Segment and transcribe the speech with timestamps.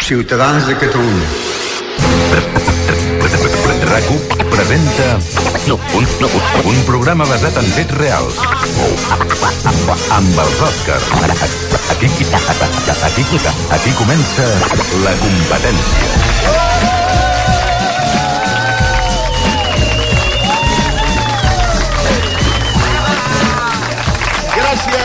[0.00, 1.26] Ciutadans de Catalunya.
[3.86, 5.18] RAC1 presenta
[6.70, 8.38] un, programa basat en fets reals.
[10.18, 11.10] Amb els Oscars.
[11.96, 13.26] Aquí, aquí,
[13.80, 14.48] aquí comença
[15.02, 16.65] la competència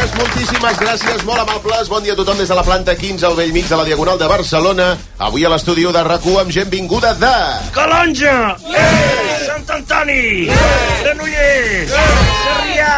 [0.01, 1.89] Gràcies, moltíssimes gràcies, molt amables.
[1.91, 4.17] Bon dia a tothom des de la planta 15 al vell mig de la Diagonal
[4.17, 4.87] de Barcelona.
[5.21, 7.33] Avui a l'estudi de rac amb gent vinguda de...
[7.75, 8.57] Calonja!
[8.65, 9.45] Eh!
[9.45, 10.49] Sant Antoni!
[10.49, 10.57] Eh!
[11.03, 11.93] Granollers!
[11.93, 12.17] Eh!
[12.41, 12.95] Sarrià!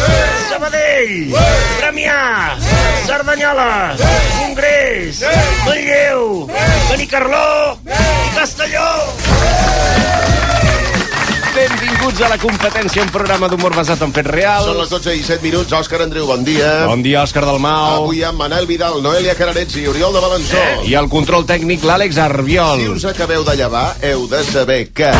[0.00, 0.32] Eh!
[0.48, 1.36] Sabadell!
[1.36, 1.44] Eh!
[1.82, 2.56] Premià!
[2.56, 3.04] Eh!
[3.04, 3.92] Cerdanyola!
[4.00, 4.16] Eh!
[4.40, 5.20] Congrés!
[5.20, 5.36] Eh!
[5.66, 6.48] Manlleu!
[6.48, 6.72] Eh!
[6.88, 7.76] Benicarló!
[7.84, 8.00] Eh!
[8.00, 8.88] I Castelló!
[11.56, 14.66] Benvinguts a la competència, un programa d'humor basat en fets reals.
[14.68, 15.72] Són les 12 i 7 minuts.
[15.72, 16.72] Òscar Andreu, bon dia.
[16.84, 18.02] Bon dia, Òscar Dalmau.
[18.02, 20.60] Avui amb Manel Vidal, Noelia Cararets i Oriol de Balançó.
[20.60, 20.90] Eh?
[20.92, 22.84] I el control tècnic, l'Àlex Arbiol.
[22.84, 25.14] Si us acabeu de llevar, heu de saber que...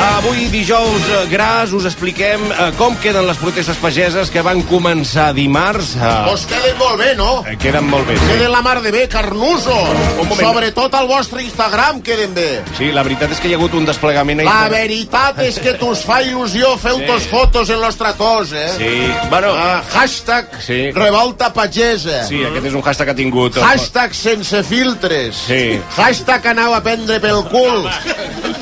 [0.00, 5.30] Avui, dijous eh, gras, us expliquem eh, com queden les protestes pageses que van començar
[5.36, 5.92] dimarts.
[5.96, 7.44] Eh, Pues queden molt bé, no?
[7.60, 8.28] queden molt bé, sí.
[8.30, 9.98] Queden la mar de bé, carnusos.
[10.38, 12.62] Sobretot al vostre Instagram queden bé.
[12.78, 14.40] Sí, la veritat és que hi ha hagut un desplegament...
[14.40, 16.80] a La veritat és que t'us fa il·lusió Sí.
[16.86, 18.68] feu-tos fotos en los trators, eh?
[18.78, 19.52] Sí, bueno...
[19.56, 20.90] Ah, hashtag Sí.
[20.96, 22.24] revolta pagesa.
[22.28, 23.56] Sí, aquest és un hashtag que ha tingut...
[23.60, 25.36] Hashtag sense filtres.
[25.46, 25.80] Sí.
[25.96, 27.84] Hashtag anau a prendre pel cul.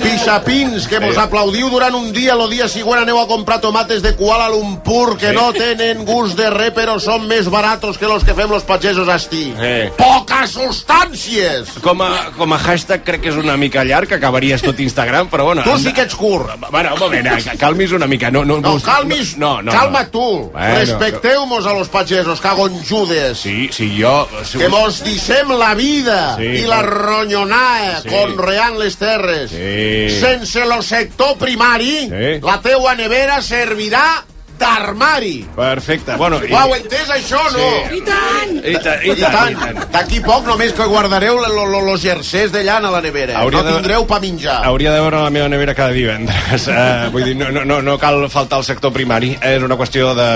[0.03, 1.21] Pixapins, que mos Eh.
[1.29, 5.29] Aplaudiu durant un dia, lo dia següent aneu a comprar tomates de Kuala Lumpur, que
[5.31, 5.35] Sí.
[5.37, 9.09] no tenen gust de res, però són més baratos que los que fem los pagesos
[9.09, 9.53] asti.
[9.61, 9.91] Eh.
[9.97, 11.77] Poques substàncies!
[11.85, 15.29] Com a, com a hashtag crec que és una mica llarg, que acabaries tot Instagram,
[15.31, 15.63] però bueno...
[15.67, 16.51] Tu sí que ets curt.
[16.71, 18.31] Bueno, un moment, eh, calmis una mica.
[18.31, 20.09] No, no, No, calmis, no, no, calma no.
[20.11, 20.51] tu.
[20.53, 23.39] Bueno, Respecteu-mos a los pagesos, cago en Judes.
[23.39, 24.27] Sí, sí, jo...
[24.45, 28.09] Si Que mos dissem la vida Sí, i la ronyonà Sí.
[28.09, 29.51] conreant les terres.
[29.51, 30.21] Sí.
[30.21, 30.81] Sense lo
[31.19, 32.41] sector primari, Sí.
[32.41, 34.25] la teua nevera servirà
[34.59, 35.47] d'armari.
[35.57, 36.17] Perfecte.
[36.17, 37.69] Bueno, i, Ho heu entès, això, no?
[37.95, 42.89] I tant, i, tant, I tant, d'aquí poc només que guardareu los jerseys de llana
[42.89, 43.39] a la nevera.
[43.41, 44.61] Hauria no de- tindreu pa menjar.
[44.67, 46.67] Hauria de veure la meva nevera cada divendres.
[46.69, 49.35] Uh, vull dir, no, no, no, no cal faltar al sector primari.
[49.43, 50.29] És una qüestió de...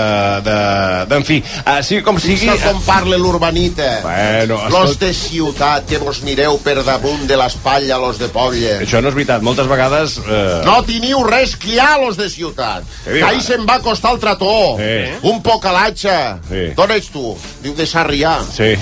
[0.47, 0.57] de,
[1.09, 2.49] de en fi, uh, sigui com sigui...
[2.49, 3.89] Això com parla l'urbanita.
[4.05, 8.79] Bueno, Los escolta, de ciutat, que vos mireu per damunt de l'espatlla, los de poble.
[8.85, 9.43] això no és veritat.
[9.45, 10.17] Moltes vegades...
[10.23, 12.83] Uh, No teniu res que hi ha, los de ciutat.
[13.07, 13.31] Ara?
[13.43, 14.77] se'n va costar el trató.
[14.77, 15.29] Sí.
[15.29, 16.17] Un pocalatge.
[16.49, 16.65] Sí.
[16.77, 17.35] D'on ets tu?
[17.63, 18.37] Diu de Sarrià.
[18.53, 18.73] Sí.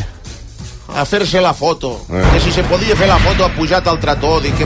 [0.91, 1.93] A fer-se la foto.
[2.11, 2.21] Eh.
[2.33, 4.33] Que si se podia fer la foto ha pujat al trató.
[4.43, 4.65] Dic, que,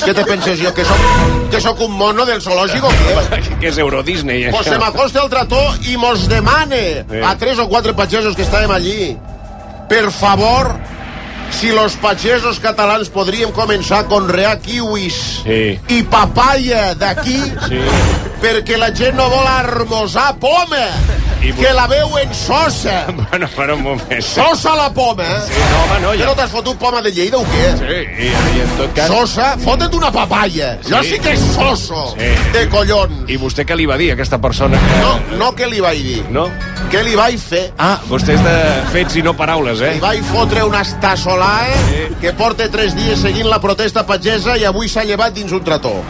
[0.00, 0.72] què te penses jo?
[0.74, 1.04] Que soc,
[1.52, 3.40] que soc un mono del zoològic o què?
[3.60, 4.80] que és Euro Disney, Pues se això.
[4.82, 7.22] m'acosta al trató i mos demane Sí.
[7.22, 9.16] a tres o quatre pagesos que estàvem allí
[9.88, 10.72] per favor
[11.50, 15.78] si los pagesos catalans podríem començar a conrear kiwis Sí.
[15.88, 17.38] i papaya d'aquí
[17.68, 17.80] Sí.
[18.40, 20.86] perquè la gent no vol armosar poma
[21.42, 24.20] I que la veuen sosa Bueno, per un moment.
[24.22, 25.40] sosa la poma eh?
[25.46, 26.26] Sí, no, home, no, que ja...
[26.26, 27.70] no t'has fotut poma de Lleida o què?
[27.78, 29.08] Sí, i, i en tot cas...
[29.08, 30.74] Sosa, fota't una papaya.
[30.82, 30.92] Sí.
[30.92, 32.28] Jo sí que és soso, Sí.
[32.52, 33.24] de collons.
[33.30, 34.76] I vostè què li va dir a aquesta persona?
[34.78, 35.00] Que...
[35.00, 36.22] No, no què li vaig dir.
[36.30, 36.50] No?
[36.90, 37.64] Què li vaig fer?
[37.78, 38.54] Ah, vostè és de
[38.90, 39.92] fets i no paraules, eh?
[39.98, 41.52] Li vaig fotre una estassolà
[41.90, 42.06] Sí.
[42.20, 46.00] que porta tres dies seguint la protesta pagesa i avui s'ha llevat dins un trató.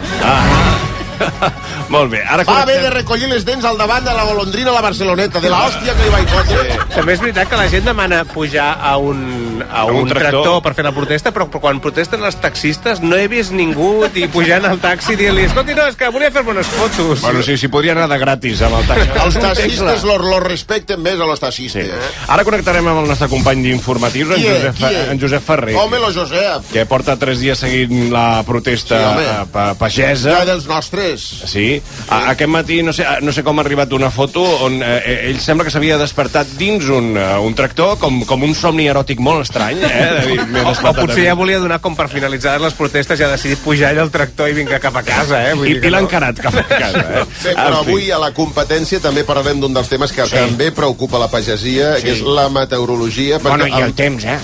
[1.95, 4.75] Molt bé, ara Va haver de recollir les dents al davant de la golondrina a
[4.75, 6.79] la Barceloneta, de la hòstia que li vaig fotre.
[6.95, 10.31] També és veritat que la gent demana pujar a un, a un un, tractor.
[10.31, 10.63] tractor.
[10.63, 14.27] per fer la protesta, però, però quan protesten els taxistes no he vist ningú i
[14.33, 17.21] pujant al taxi i dir-li escolti, no, és que volia fer unes fotos.
[17.23, 19.09] Bueno, sí, sí, podria anar de gratis amb el taxi.
[19.25, 21.47] Els taxistes los, los respecten més a los Sí.
[21.47, 21.89] taxistes.
[21.91, 22.11] Eh?
[22.29, 24.43] Ara connectarem amb el nostre company d'informatius, en?
[24.45, 26.67] Josep, en Josep Ferrer, Home, lo Josep.
[26.73, 29.25] que porta tres dies seguint la protesta Sí, home.
[29.25, 30.37] eh, pa pagesa.
[30.41, 31.10] Ja dels nostres.
[31.19, 35.31] Sí, a, aquest matí no sé, no sé com ha arribat una foto on eh,
[35.31, 39.21] ell sembla que s'havia despertat dins un, eh, un tractor com, com un somni eròtic
[39.25, 40.07] molt estrany, eh?
[40.21, 43.31] De dir, O, o potser ja volia donar com per finalitzar les protestes i ha
[43.33, 45.55] decidit pujar allà al tractor i vinga cap a casa, eh?
[45.59, 46.09] Vull I, i l'ha no.
[46.09, 47.27] encarat cap a casa, eh?
[47.55, 50.37] En però avui a la competència també parlarem d'un dels temes que sí.
[50.37, 52.07] també preocupa la pagesia, sí.
[52.07, 53.39] que és la meteorologia.
[53.43, 54.39] Bueno, i el el- temps, eh?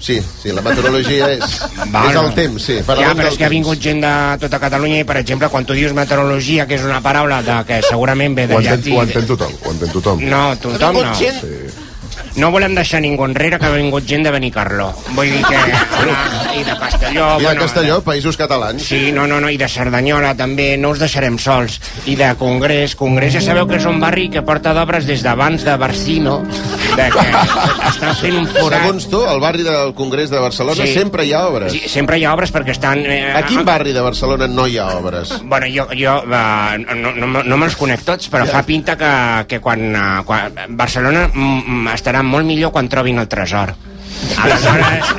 [0.00, 1.58] Sí, sí, la meteorologia és,
[2.08, 2.78] és el temps, sí.
[2.80, 5.76] Ja, però és que ha vingut gent de tota Catalunya i, per exemple, quan tu
[5.76, 8.96] dius meteorologia, que és una paraula de, que segurament ve de Ho entén, llatí...
[8.96, 10.24] ho entén tothom, ho entén tothom.
[10.32, 11.12] No, tothom no.
[11.20, 11.44] gent
[12.40, 14.88] No volem deixar ningú enrere que ha vingut gent de Benicarló.
[15.12, 15.58] Vull dir que...
[16.56, 17.26] I de Castelló...
[17.38, 18.82] I de Castelló, Països Catalans.
[18.88, 21.76] Sí, no, no, no, i de Cerdanyola també, no us deixarem sols.
[22.08, 25.62] I de Congrés, Congrés ja sabeu que és un barri que porta d'obres des d'abans
[25.66, 26.38] de Barcino
[26.96, 27.26] de que
[27.90, 28.80] estan fent un forat.
[28.86, 30.94] Segons tu, al barri del Congrés de Barcelona Sí.
[30.96, 31.72] sempre hi ha obres.
[31.76, 33.04] Sí, sempre hi ha obres perquè estan...
[33.04, 35.36] Eh, A quin barri de Barcelona no hi ha obres?
[35.44, 39.12] Bueno, jo, jo uh, no, no, no me'ls conec tots, però fa pinta que,
[39.50, 43.74] que quan, uh, quan Barcelona mm, mm, estarà molt millor quan trobin el tresor.
[44.44, 45.14] Aleshores,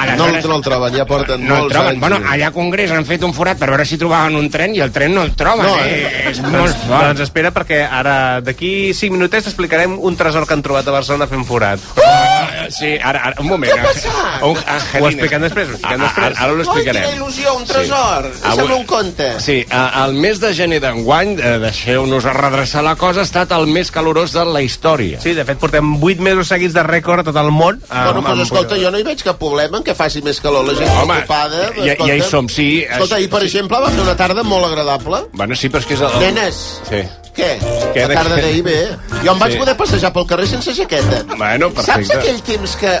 [0.00, 1.90] a, No, aleshores no el troben, ja porten no el molts troben.
[1.90, 2.00] anys.
[2.00, 4.80] Bueno, allà a Congrés han fet un forat per veure si trobaven un tren i
[4.80, 5.66] el tren no el troben.
[5.66, 6.06] No, eh?
[6.24, 6.30] eh?
[6.30, 7.06] És molt fort.
[7.10, 11.26] Doncs espera, perquè ara, d'aquí 5 minutets, t'explicarem un tresor que han trobat a Barcelona
[11.30, 11.80] fent forat.
[12.04, 13.72] Ah, Sí, ara, ara un moment.
[13.72, 14.42] Què ha passat?
[14.46, 14.56] Un,
[15.02, 16.26] Ho expliquem després, ho expliquem després.
[16.26, 17.02] Ara, ara ho explicarem.
[17.02, 18.28] quina il·lusió, un tresor.
[18.34, 18.42] Sí.
[18.50, 19.40] Avui- un conte.
[19.40, 23.66] Sí, a- el mes de gener d'enguany, eh, deixeu-nos redreçar la cosa, ha estat el
[23.66, 25.20] més calorós de la història.
[25.20, 27.80] Sí, de fet, portem 8 mesos seguits de rècord a tot el món.
[27.88, 30.74] Bueno, doncs escolta, jo no hi veig cap problema en que faci més calor la
[30.78, 31.70] gent Home, ocupada.
[31.82, 32.84] ja- ja hi som, sí.
[32.88, 35.24] Escolta, ahir, per exemple, va fer una tarda molt agradable.
[35.32, 36.00] Bueno, sí, però és que és...
[36.06, 36.20] El...
[36.22, 37.02] Nenes, Sí.
[37.36, 37.50] què?
[37.94, 38.78] Què, La de tarda d'ahir bé.
[39.24, 39.58] Jo em vaig Sí.
[39.58, 41.22] poder passejar pel carrer sense jaqueta.
[41.36, 42.06] Bueno, perfecte.
[42.06, 42.94] Saps aquell temps que,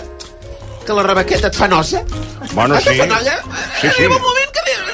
[0.86, 2.02] que la rebequeta et fa nosa?
[2.52, 2.96] Bueno, Et sí.
[2.98, 3.38] fa noia?
[3.80, 4.02] Sí, sí.
[4.04, 4.86] Arriba un moment que dius...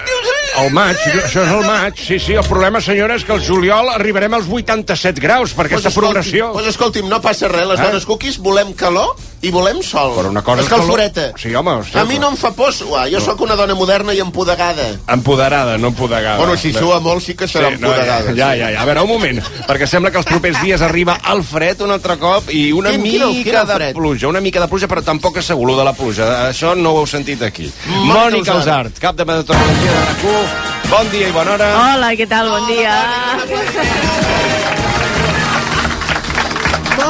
[0.57, 1.99] El maig, això és el maig.
[2.01, 5.91] Sí, sí, el problema, senyora, és que el juliol arribarem als 87 graus per aquesta
[5.91, 6.47] escolti'm, progressió.
[6.55, 7.67] Doncs escolti'm, no passa res.
[7.69, 7.83] Les Eh?
[7.91, 10.15] dones cookies volem calor i volem sol.
[10.17, 11.21] Però una cosa és Escalforeta.
[11.33, 11.41] calor.
[11.41, 13.09] Sí, home, sí, A mi no em fa por suar.
[13.11, 14.89] Jo sóc una dona moderna i empodegada.
[15.09, 16.39] Empoderada, no empodegada.
[16.39, 18.33] Bueno, si sua molt sí que serà Sí, no, empodegada.
[18.35, 18.83] ja, ja, ja.
[18.83, 22.17] A veure, un moment, perquè sembla que els propers dies arriba el fred un altre
[22.19, 23.95] cop i una Quin- mica quin- quin de fred?
[23.95, 26.49] pluja, una mica de pluja, però tampoc és segur de la pluja.
[26.51, 27.71] Això no ho heu sentit aquí.
[28.05, 28.99] Mònica Usart.
[28.99, 30.91] Cap de meteorologia de RAC1.
[30.91, 31.95] Bon dia i bona hora.
[31.95, 32.49] Hola, què tal?
[32.49, 32.95] Bon dia.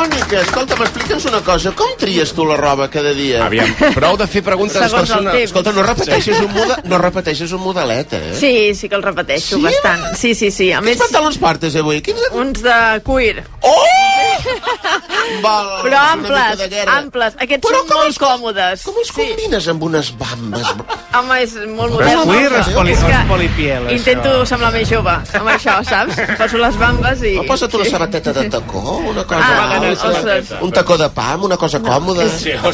[0.07, 1.73] Mònica, escolta, m'explica'ns una cosa.
[1.75, 3.41] Com tries tu la roba cada dia?
[3.47, 5.43] Aviam, prou de fer preguntes Segons el temps.
[5.49, 8.35] Escolta, no repeteixes, un, moda, no repeteixes un modelet, eh?
[8.39, 9.63] Sí, sí que el repeteixo Sí?
[9.65, 10.07] bastant.
[10.17, 10.71] Sí, sí, sí.
[10.73, 12.01] A Quins més, pantalons partes avui?
[12.07, 12.23] Quins...
[12.39, 13.43] uns de cuir.
[13.63, 13.83] Oh!
[15.43, 17.35] Val, Però amples, amples.
[17.43, 18.85] Aquests Però són com molt els- còmodes.
[18.87, 20.69] Com els combines amb unes bambes?
[21.17, 22.31] Home, és molt Però és modern.
[22.31, 23.97] cuir o és poli- És o polipiel, això?
[23.99, 25.11] Intento semblar més jove
[25.41, 26.21] amb això, saps?
[26.39, 27.35] Poso les bambes i...
[27.41, 29.43] No posa't una sabateta de tacó, una cosa...
[29.43, 30.53] Ah, una ostres.
[30.61, 32.25] un tacó de pa, amb una cosa còmoda,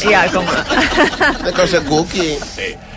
[0.02, 0.44] Ja, com...
[1.40, 2.38] una cosa cookie.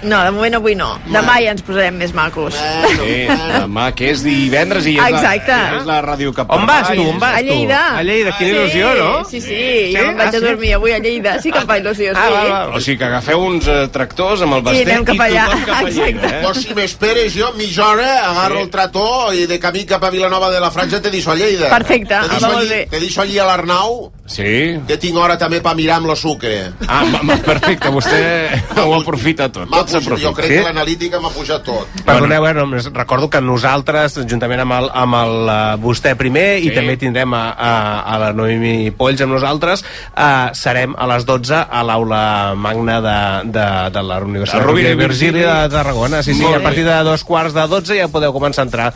[0.06, 1.00] No, de moment avui no.
[1.10, 2.54] Demà ja ens posarem més macos.
[2.54, 5.56] Sí, demà, que és divendres i és, Exacte.
[5.56, 7.02] La, és la ràdio que On vas tu?
[7.10, 7.48] On vas A tu?
[7.50, 7.80] Lleida.
[7.98, 9.24] A Lleida, quina Sí, il·lusió, no?
[9.30, 9.58] Sí, sí,
[9.96, 11.40] jo me'n vaig Ah, a dormir avui a Lleida.
[11.42, 12.22] Sí que em fa il·lusió, sí.
[12.22, 12.60] Ah, va, va.
[12.78, 15.46] O sigui que agafeu uns eh, tractors amb el I bastet anem cap allà.
[15.50, 16.36] tothom cap a Lleida, Exacte.
[16.36, 16.42] eh?
[16.46, 20.52] Pues si m'esperes jo mitja hora, agarro el trator i de camí cap a Vilanova
[20.52, 21.70] de la Franja te deixo a Lleida.
[21.74, 24.80] Perfecte, te deixo molt allí, te deixo allí a l'Arnau, Sí.
[24.88, 26.72] que tinc hora també per mirar amb lo sucre.
[26.90, 27.04] Ah,
[27.46, 28.22] perfecte, vostè
[28.82, 29.70] ho aprofita tot.
[29.70, 30.56] Tot pujat, jo crec Sí?
[30.58, 31.92] que l'analítica m'ha pujat tot.
[32.08, 36.72] Perdoneu, eh, només recordo que nosaltres, juntament amb el, amb el uh, vostè primer, Sí.
[36.72, 39.86] i també tindrem a, a, a la Noemi Polls amb nosaltres,
[40.18, 43.18] uh, serem a les 12 a l'aula magna de,
[43.54, 46.24] de, de la Universitat De Rovira i Virgili de Tarragona.
[46.26, 48.90] Sí, sí, a partir de dos quarts de 12 ja podeu començar a entrar.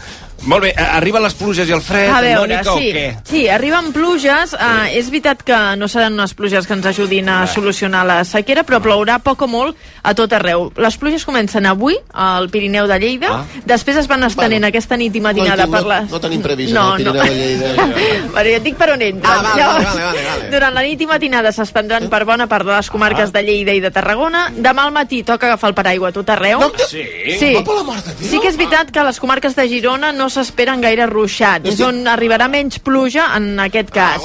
[0.46, 3.18] Molt bé, eh, arriben les pluges i el fred, A veure, Mònica, sí, o què?
[3.26, 4.54] sí, arriben pluges.
[4.54, 8.64] Uh, és veritat que no seran unes pluges que ens ajudin a solucionar la sequera,
[8.64, 10.72] però plourà poc o molt a tot arreu.
[10.78, 13.46] Les pluges comencen avui al Pirineu de Lleida, Ah.
[13.66, 16.10] després es van estenent Bueno, aquesta nit i no matinada tinc- per no- les...
[16.12, 17.12] no tenim previst no, el no.
[17.14, 17.88] Pirineu de Lleida.
[18.34, 19.32] Però jo et dic per on entren.
[19.32, 20.50] Ah, vale, Llavors, vale, vale, vale.
[20.52, 23.80] Durant la nit i matinada s'estendran per bona part de les comarques de Lleida i
[23.80, 24.50] de Tarragona.
[24.56, 26.60] Demà al matí toca agafar el paraigua a tot arreu.
[26.60, 27.04] No Sí?
[27.40, 27.54] Sí.
[27.54, 28.30] Va per la mort de Déu.
[28.30, 31.68] sí que és veritat que a les comarques de Girona no s'esperen gaire ruixats.
[31.70, 34.22] És on arribarà menys pluja en aquest cas.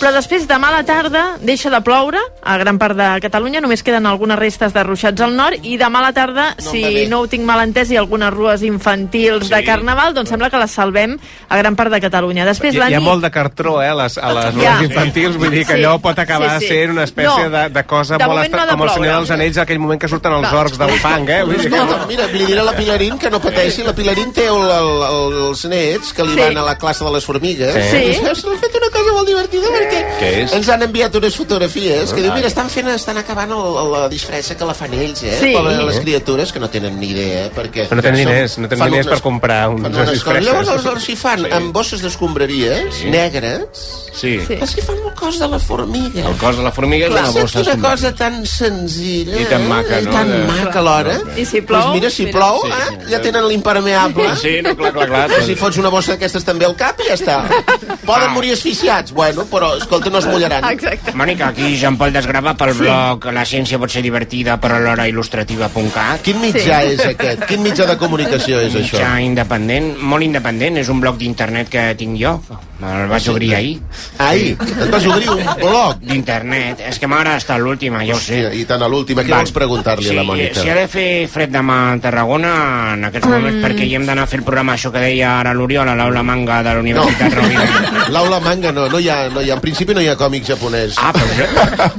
[0.00, 3.82] Però després, demà a la tarda, deixa de ploure a gran part de Catalunya, només
[3.82, 7.20] queden algunes restes de ruixats al nord, i demà a la tarda, No si no
[7.20, 9.64] ho tinc mal entès, i algunes rues infantils de Sí.
[9.64, 11.18] Carnaval, doncs sembla que les salvem
[11.48, 12.44] a gran part de Catalunya.
[12.44, 13.06] Després, Hi, la hi ha nit...
[13.08, 14.76] molt de cartró, eh, a les, a les Ja.
[14.78, 15.82] rues infantils, vull dir que Sí.
[15.82, 16.72] allò pot acabar Sí, sí.
[16.74, 17.50] sent una espècie No.
[17.50, 20.00] de, de cosa De molt no ha de com el Senyor dels Anells, aquell moment
[20.00, 20.58] que surten els No.
[20.60, 21.42] orcs del fang, eh?
[21.44, 21.80] Vull dir que...
[22.08, 23.82] Mira, li diré a la Pilarín que no pateixi.
[23.82, 26.40] La Pilarín té el, el, el, els nets que li Sí.
[26.40, 27.74] van a la classe de les formigues.
[27.90, 27.96] Sí.
[27.96, 30.52] I saps, han fet una cosa molt divertida perquè Què és?
[30.52, 34.56] ens han enviat unes fotografies que diu, mira, estan fent, estan acabant el, la disfressa
[34.56, 35.36] que la fan ells, eh?
[35.40, 35.52] Sí.
[35.56, 37.88] Pobres les criatures que no tenen ni idea, perquè...
[37.90, 40.46] No tenen diners, no tenen diners unes- per comprar uns fan unes disfresses.
[40.46, 44.38] Llavors els, els hi fan amb bosses d'escombraries negres, Sí.
[44.46, 44.54] Sí.
[44.60, 46.28] els hi fan el cos de la formiga.
[46.28, 47.94] El cos de la formiga és una bossa quina escombrada.
[47.96, 50.02] cosa tan senzilla I tan maca, eh?
[50.02, 50.10] no?
[50.10, 51.16] I tan maca alhora.
[51.36, 52.38] I si plou, Pues mira, si mira.
[52.38, 52.98] plou, Sí, eh?
[53.06, 53.10] sí.
[53.12, 54.36] ja tenen l'impermeable.
[54.36, 55.21] Sí, no, clar, clar, clar.
[55.26, 55.38] Clar.
[55.40, 57.36] Que si fots una bossa d'aquestes també al cap i ja està.
[58.06, 60.64] Poden morir asfixiats, bueno, però, escolta, no es mullaran.
[60.72, 61.12] Exacte.
[61.18, 66.22] Mònica, aquí Jean Paul Desgrava pel blog La ciència pot ser divertida però alhora il·lustrativa.cat.
[66.22, 66.92] Quin mitjà Sí.
[66.96, 67.44] és aquest?
[67.46, 68.98] Quin mitjà de comunicació és això?
[68.98, 72.38] Mitjà independent, molt independent, és un blog d'internet que tinc jo.
[72.82, 73.76] El vaig obrir ahir.
[74.18, 76.00] Ahir, et vas obrir un blog.
[76.02, 76.80] D'internet.
[76.88, 78.40] És que m'agrada estar a l'última, ja ho sé.
[78.58, 80.62] I tant a l'última, què vols preguntar-li a la Mònica?
[80.62, 83.62] Si ha de fer fred demà a Tarragona, en aquests moments, Mm.
[83.64, 86.22] perquè hi hem d'anar a fer el programa, això que deia ara l'Oriol, a l'aula
[86.22, 88.08] manga de la No, Universitat Rovira.
[88.08, 90.44] l'aula manga no, no hi, ha, no hi ha, en principi no hi ha còmic
[90.48, 90.94] japonès.
[90.98, 91.46] Ah, però jo,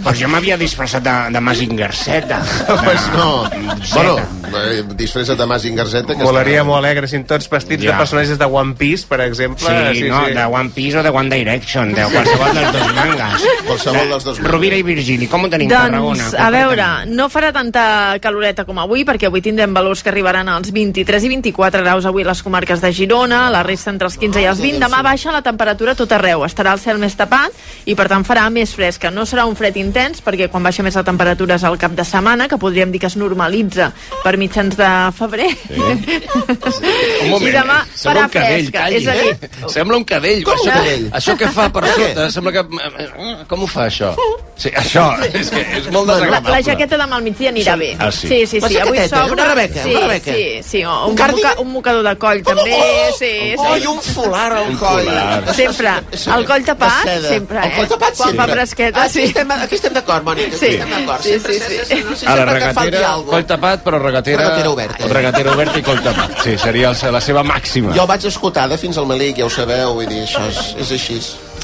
[0.03, 2.33] però jo m'havia disfressat de, de Mazinger Z.
[2.83, 3.49] pues no.
[3.83, 3.93] Z.
[3.93, 4.17] Bueno,
[4.63, 6.05] eh, disfressa't de Mazinger Z.
[6.15, 7.91] Que Molaria està- molt, que anessin tots vestits Ja.
[7.93, 9.67] de personatges de One Piece, per exemple.
[9.93, 13.43] Sí, no, de One Piece o de One Direction, de qualsevol dels dos mangas.
[13.67, 14.51] Qualsevol dels dos mangas.
[14.53, 16.23] Rovira i Virgili, com ho tenim a Tarragona?
[16.29, 20.47] Doncs, a veure, no farà tanta caloreta com avui, perquè avui tindrem valors que arribaran
[20.49, 24.17] als 23 i 24 graus avui a les comarques de Girona, la resta entre els
[24.17, 24.79] 15 i els 20.
[24.83, 27.51] Demà baixa la temperatura tot arreu, estarà el cel més tapat
[27.85, 29.11] i per tant farà més fresca.
[29.11, 32.05] No serà un fred intens, perquè quan baixa més la temperatura és al cap de
[32.05, 33.91] setmana, que podríem dir que es normalitza
[34.23, 35.49] per mitjans de febrer.
[35.73, 37.97] Un moment, I demà eh?
[38.03, 38.79] Farà un cadell, fresca.
[38.79, 39.69] calli, És a dir, eh?
[39.73, 40.43] Sembla un cadell.
[40.43, 41.05] Com un això, cadell?
[41.19, 42.63] Això que fa per sota, sembla que...
[42.63, 44.13] eh, Com ho fa, això?
[44.55, 46.51] Sí, això, és que és molt la, desagradable.
[46.53, 47.91] la jaqueta demà al migdia anirà bé.
[47.99, 48.27] Ah, sí?
[48.29, 48.77] Sí, sí, La sí.
[48.77, 49.33] Avui jaqueteta, s'obre...
[49.33, 50.33] una rebeca, sí, una rebeca.
[50.33, 51.49] Sí, sí, o un, cardigan?
[51.51, 52.77] moca, un mocador de coll, també.
[53.17, 53.83] Sí, oh, sí.
[53.83, 55.09] i un folar al Un coll.
[55.55, 55.93] Sempre.
[56.35, 57.69] El coll tapat, sempre, eh?
[57.69, 58.45] El coll tapat, Quan sempre.
[58.45, 59.19] fa fresqueta, ah, sí.
[59.19, 59.25] sí.
[59.31, 60.57] Estem, aquí estem d'acord, Mònica.
[60.57, 60.73] Sí.
[60.75, 61.23] Estem d'acord.
[61.23, 61.95] Sí, Sempre, sí, sempre, sí.
[62.23, 64.43] sempre, A la regatera, coll tapat, però regatera...
[64.43, 65.07] Regatera oberta.
[65.13, 66.37] Regatera oberta i coll tapat.
[66.43, 67.93] Sí, seria la seva màxima.
[67.95, 71.19] Jo vaig escotada fins al Melic, ja ho sabeu, vull dir, això és, és així.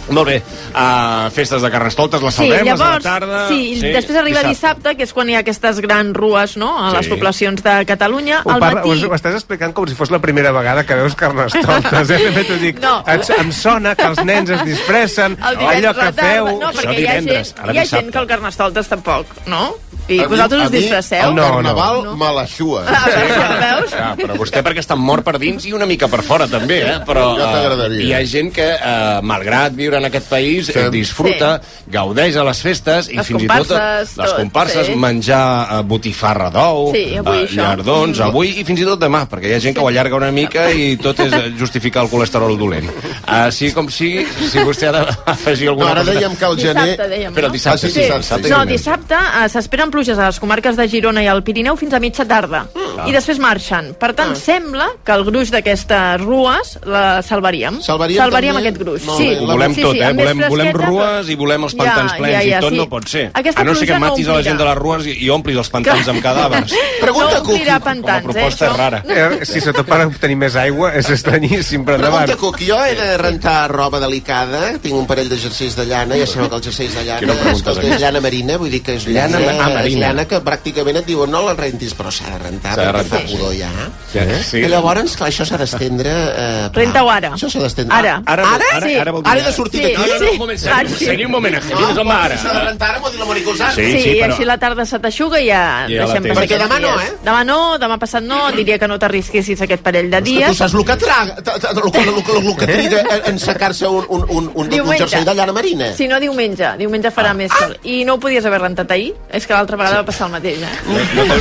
[0.10, 0.38] Molt bé.
[0.74, 3.42] Uh, festes de Carnestoltes, les Sí, salvem, les de la llavors, tarda...
[3.50, 7.06] sí, després arriba dissabte, que és quan hi ha aquestes grans rues, no?, a les
[7.06, 7.12] Sí.
[7.14, 8.42] poblacions de Catalunya.
[8.46, 9.04] Ho, Al parla, matí...
[9.06, 12.20] ho, ho estàs explicant com si fos la primera vegada que veus carnestoltes, eh?
[12.26, 13.04] De fet, ho dic, No.
[13.08, 16.52] em, em sona que els nens es disfressen, allò a que feu...
[16.60, 17.86] No, perquè hi ha, gent, hi ha dissabte.
[17.90, 19.76] gent que el Carnestoltes tampoc, no?
[20.10, 21.30] I A mi- vosaltres a us mi, disfresseu?
[21.30, 22.16] El No, carnaval no.
[22.18, 22.84] me l'aixua.
[22.88, 23.60] Ah, veus?
[23.62, 23.92] veus?
[23.94, 26.98] Ja, però vostè perquè està mort per dins i una mica per fora també, eh?
[27.06, 28.04] Però Ja eh, t'agradaria.
[28.06, 30.80] hi ha gent que, eh, malgrat viure en aquest país, Sí.
[30.92, 34.96] disfruta, gaudeix a les festes i Les fins i tot les tot, comparses, sí.
[34.96, 37.62] menjar eh, botifarra d'ou, Sí, avui eh, això.
[37.62, 40.32] llardons, avui i fins i tot demà, perquè hi ha gent que ho allarga una
[40.32, 42.90] mica i tot és justificar el colesterol dolent.
[43.28, 46.14] Així com sigui, si vostè ha d'afegir No, alguna ara cosa...
[46.14, 46.84] dèiem que el gener...
[46.90, 47.54] Dissabte, dèiem, Però no?
[47.54, 48.48] dissabte, Ah, sí, sí, dissabte, dissabte.
[48.48, 48.54] sí.
[48.54, 52.00] No, dissabte eh, s'esperen pluges a les comarques de Girona i el Pirineu fins a
[52.00, 52.64] mitja tarda.
[53.08, 53.94] I després marxen.
[54.00, 57.78] Per tant, sembla que el gruix d'aquestes rues la salvaríem.
[57.84, 58.64] Salvaríem salvaríem també?
[58.68, 59.06] aquest gruix.
[59.08, 60.12] Molt Sí, bé, Ho volem sí, tot, sí, eh?
[60.16, 62.80] Volem, volem rues i volem els pantans Ja, plens ja, ja, i tot sí.
[62.80, 63.26] no pot ser.
[63.34, 65.16] Aquesta a no ser que pluja no matis a la gent de les rues i,
[65.26, 66.76] i omplis els pantans amb cadàvers.
[67.06, 67.86] Pregunta, no omplirà Cuqui.
[67.90, 68.74] pantans, Com a proposta eh?
[68.78, 69.04] rara.
[69.20, 72.26] Eh, si se te para obtenir més aigua, és estranyíssim, però endavant.
[72.30, 76.16] Pregunta, Cuc, jo he de rentar roba delicada, tinc un parell de jerseis de llana,
[76.20, 78.82] ja sabeu que els jerseis de llana, Quina pregunta, escolta, és llana marina, vull dir
[78.86, 82.30] que és llana, Llana- ah, llana que pràcticament et diuen no la rentis, però s'ha
[82.32, 83.38] de rentar, S'ha de perquè fa rentar.
[83.38, 83.70] pudor ja.
[84.12, 84.20] Sí.
[84.50, 84.58] sí.
[84.58, 86.10] I llavors, clar, això s'ha d'estendre...
[86.10, 87.32] Eh, Renta-ho ara.
[87.34, 87.96] Això s'ha d'estendre.
[87.96, 88.22] Ara.
[88.26, 88.66] Ara, Ara?
[88.76, 88.96] ara, Sí.
[88.96, 89.30] ara vol dir...
[89.32, 89.94] Ara he de sortir Sí.
[89.94, 89.98] d'aquí?
[90.10, 91.06] No, no, no, un moment, Ah, sí.
[91.06, 92.38] seri un moment, No, Angelines, home, ara.
[92.38, 93.50] S'ha de rentar ara, m'ho diu la Mònica.
[93.50, 96.44] Sí, Sí, sí, i però- així la tarda se t'aixuga i ja, Ja deixem passar
[96.44, 97.10] Perquè aquests demà no, dies.
[97.10, 97.16] eh?
[97.26, 100.48] Demà no, demà passat no, diria que no t'arrisquessis aquest parell de dies.
[100.50, 105.52] tu saps el que, triga en- sacar-se un, un, un, un, un jersei de llana
[105.54, 105.94] marina.
[105.94, 106.76] Si no, diumenge.
[106.78, 107.78] Diumenge farà més sol.
[107.84, 109.14] I no ho podies haver rentat ahir?
[109.32, 110.68] És que l'altra vegada va passar el mateix, eh?
[110.90, 111.36] Bueno,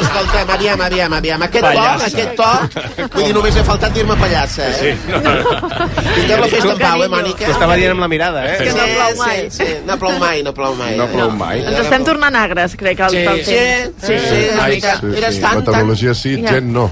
[0.00, 1.42] escolta'm, aviam, aviam, aviam.
[1.42, 2.08] Aquest Pallassa.
[2.08, 3.08] to, aquest to...
[3.14, 4.74] Vull dir, només he faltat dir-me pallassa, eh?
[4.80, 4.90] Sí.
[6.14, 7.44] Tinguem la festa en pau, eh, Mònica?
[7.44, 8.56] T'ho estava dient amb la mirada, eh?
[8.60, 9.42] que no plou mai.
[9.50, 10.96] Sí, sí, no plou mai, no plou mai.
[11.00, 11.60] No plou mai.
[11.66, 14.06] Ens estem tornant agres, crec, al, Sí, pel Sí, temps.
[14.06, 15.00] sí, sí, és Ai, veritat.
[15.04, 15.40] Sí, Eres sí.
[15.44, 16.86] tan, tan, Meteorologia sí, gent no.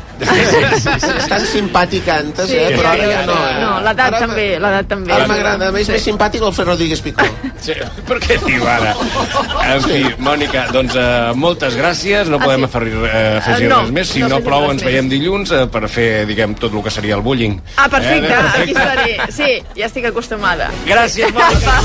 [1.28, 2.72] tan simpàtic antes, Sí, eh?
[2.76, 3.58] Però ara sí, ja no, eh?
[3.62, 5.12] No, l'edat també, l'edat també.
[5.14, 7.26] Ara m'agrada, a més, més simpàtic l'Alfred Rodríguez Picó.
[7.62, 7.74] Sí,
[8.08, 8.94] per què diu ara?
[9.68, 12.26] En fi, Mònica, doncs uh, moltes gràcies.
[12.28, 12.66] No Ah, podem sí.
[12.66, 14.08] afegir, uh, afegir Eh, no, res més.
[14.10, 14.90] Si no no, plou, ens més.
[14.90, 17.58] veiem dilluns uh, per fer, diguem, tot el que seria el bullying.
[17.76, 19.16] Ah, perfecte, Eh, aquí estaré.
[19.30, 20.70] Sí, ja estic acostumada.
[20.86, 21.78] Gràcies, Mònica.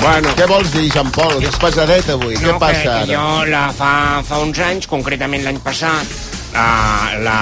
[0.00, 1.40] Bueno, Què vols dir, Jean Paul?
[1.40, 2.36] Que és pesadet avui.
[2.38, 3.06] Què No, passa que, que ara?
[3.10, 3.90] jo la, fa,
[4.22, 6.12] fa uns anys, concretament l'any passat,
[6.52, 7.38] uh, la,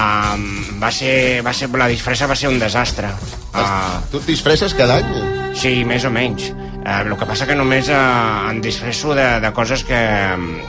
[0.81, 3.11] va ser, va ser, la disfressa va ser un desastre.
[3.53, 5.53] Uh, Tu et disfresses cada any?
[5.55, 6.49] sí, més o menys.
[6.85, 9.97] Uh, el que passa que només uh, em disfresso de, de coses que,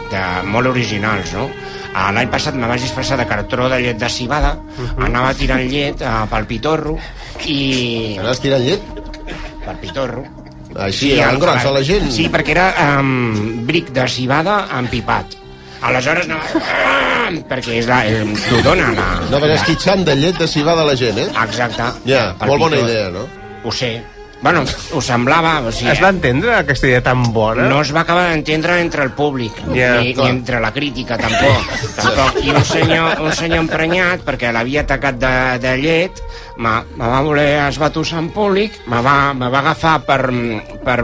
[0.09, 1.45] de, molt originals, no?
[1.93, 4.55] Uh, L'any passat me vaig disfressar de cartró de llet de cibada,
[4.97, 6.97] anava tirant llet uh, pel pitorro
[7.45, 8.17] i...
[8.23, 8.81] Anaves tirant llet?
[9.67, 10.25] pel pitorro.
[10.87, 12.09] Així, en gros, a la gent?
[12.13, 12.67] Sí, perquè era
[12.99, 15.37] um, bric de cibada empipat.
[15.85, 16.41] Aleshores, no...
[17.51, 18.03] perquè és la...
[18.09, 19.07] eh, T'ho dona, la...
[19.29, 21.31] Anaven esquitxant de llet de cibada a la gent, eh?
[21.45, 21.93] Exacte.
[22.09, 23.29] Ja, Pel molt bona idea, no?
[23.67, 23.99] Ho sé.
[24.43, 24.62] Bueno,
[24.93, 25.90] ho semblava, o sigui...
[25.95, 27.64] Es va entendre aquesta idea tan bona?
[27.71, 30.26] No es va acabar d'entendre entre el públic, Ja, ni, clar.
[30.28, 31.73] ni entre la crítica, tampoc.
[31.97, 32.38] tampoc.
[32.45, 35.33] I un senyor, un senyor emprenyat, perquè l'havia atacat de,
[35.64, 36.23] de llet,
[36.61, 40.21] me, me va voler esbatussar en públic, me va, me va agafar per,
[40.85, 41.00] per,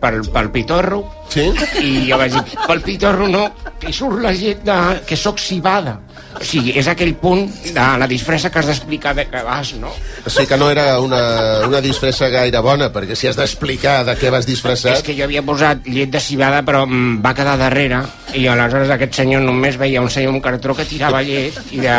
[0.00, 1.02] per, pel pitorro,
[1.34, 1.48] Sí?
[1.82, 3.48] i jo vaig dir, pel pitorro no,
[3.82, 4.76] que surt la llet de,
[5.08, 5.98] que sóc cibada.
[6.34, 9.90] O sigui, és aquell punt de la disfressa que has d'explicar de què vas, no?
[10.26, 11.20] O sigui que no era una,
[11.66, 14.96] una disfressa gaire bona, perquè si has d'explicar de què vas disfressat...
[14.98, 18.00] És que jo havia posat llet de cibada, però em va quedar darrere,
[18.34, 21.78] i aleshores aquest senyor només veia un senyor amb un cartró que tirava llet, i,
[21.82, 21.98] de,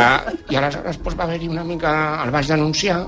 [0.52, 1.94] i aleshores doncs, va haver-hi una mica...
[2.26, 2.98] El vaig denunciar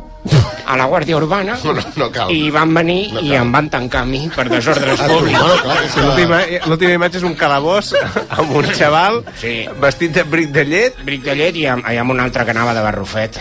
[0.68, 2.32] a la Guàrdia Urbana, No, no, no cal.
[2.32, 3.42] i van venir No i cal.
[3.42, 5.38] em van tancar a mi per desordres Ah, públics.
[5.40, 6.00] bueno, clar, és que...
[6.04, 6.17] L'última
[6.66, 7.92] l'última imatge és un calabós
[8.30, 9.66] amb un xaval Sí.
[9.80, 12.50] vestit de bric de llet Bric de llet i amb, i amb un altre que
[12.50, 13.36] anava de barrufet.
[13.36, 13.40] Eh,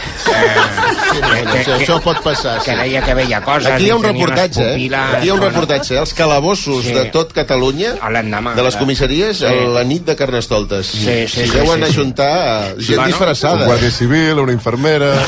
[1.07, 2.69] Sí, que, això, que, això pot passar, sí.
[2.69, 3.71] que deia que veia coses.
[3.71, 4.73] Aquí hi ha un reportatge, eh?
[4.93, 5.99] Aquí hi ha un reportatge, eh?
[5.99, 6.91] Els calabossos Sí.
[6.93, 8.77] de tot Catalunya, A de les eh?
[8.77, 9.45] comissaries, Sí.
[9.45, 10.85] a la nit de Carnestoltes.
[10.87, 11.91] Sí, sí, Si sí, deuen sí, sí.
[11.99, 13.55] ajuntar eh, gent Bueno, disfressada.
[13.63, 15.13] Un guàrdia civil, una infermera,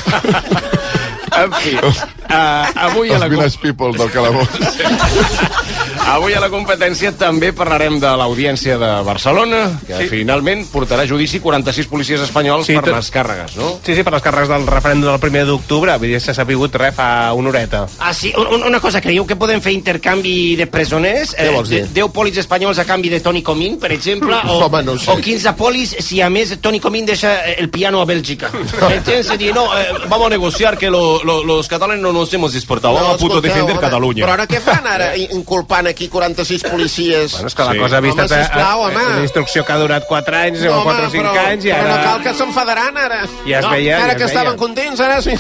[1.40, 3.28] En fi, uh, avui a els la...
[3.30, 4.48] village people del calabós.
[6.10, 10.08] Avui a la competència també parlarem de l'Audiència de Barcelona, que sí.
[10.10, 13.76] finalment portarà a judici 46 policies espanyols Sí, per tot- les càrregues, no?
[13.86, 15.98] Sí, sí, per les càrregues del referèndum del primer d'octubre.
[16.02, 17.86] Vull dir, s'ha sabut res fa una horeta.
[18.00, 21.36] Ah, sí, un- un- una cosa, creieu que podem fer intercanvi de presoners?
[21.38, 21.84] Què vols dir?
[21.88, 24.36] de- 10 polis espanyols a canvi de Toni Comín, per exemple?
[24.50, 25.12] O, Home, no sé.
[25.12, 28.50] o 15 polis si a més Toni Comín deixa eh, el piano a Bèlgica.
[28.90, 29.38] M'entens?
[29.38, 32.96] Dir, no, eh, vamos a negociar que lo, lo, los catalanes no nos hemos exportado.
[32.96, 34.26] Vamos a puto defender Catalunya.
[34.26, 37.32] Però ara què fan ara, inculpant aquí 46 policies?
[37.34, 37.78] Bueno, és que la Sí.
[37.80, 38.96] cosa ha vist Home, sisplau, home.
[39.06, 41.84] una instrucció que ha durat 4 anys, o 4 o 5 però, anys, i però
[41.90, 42.24] no cal ara...
[42.24, 43.20] que s'enfadaran ara.
[43.46, 44.28] Ja es no, veia, Ara ja es que veia.
[44.28, 45.34] estaven contents, ara sí.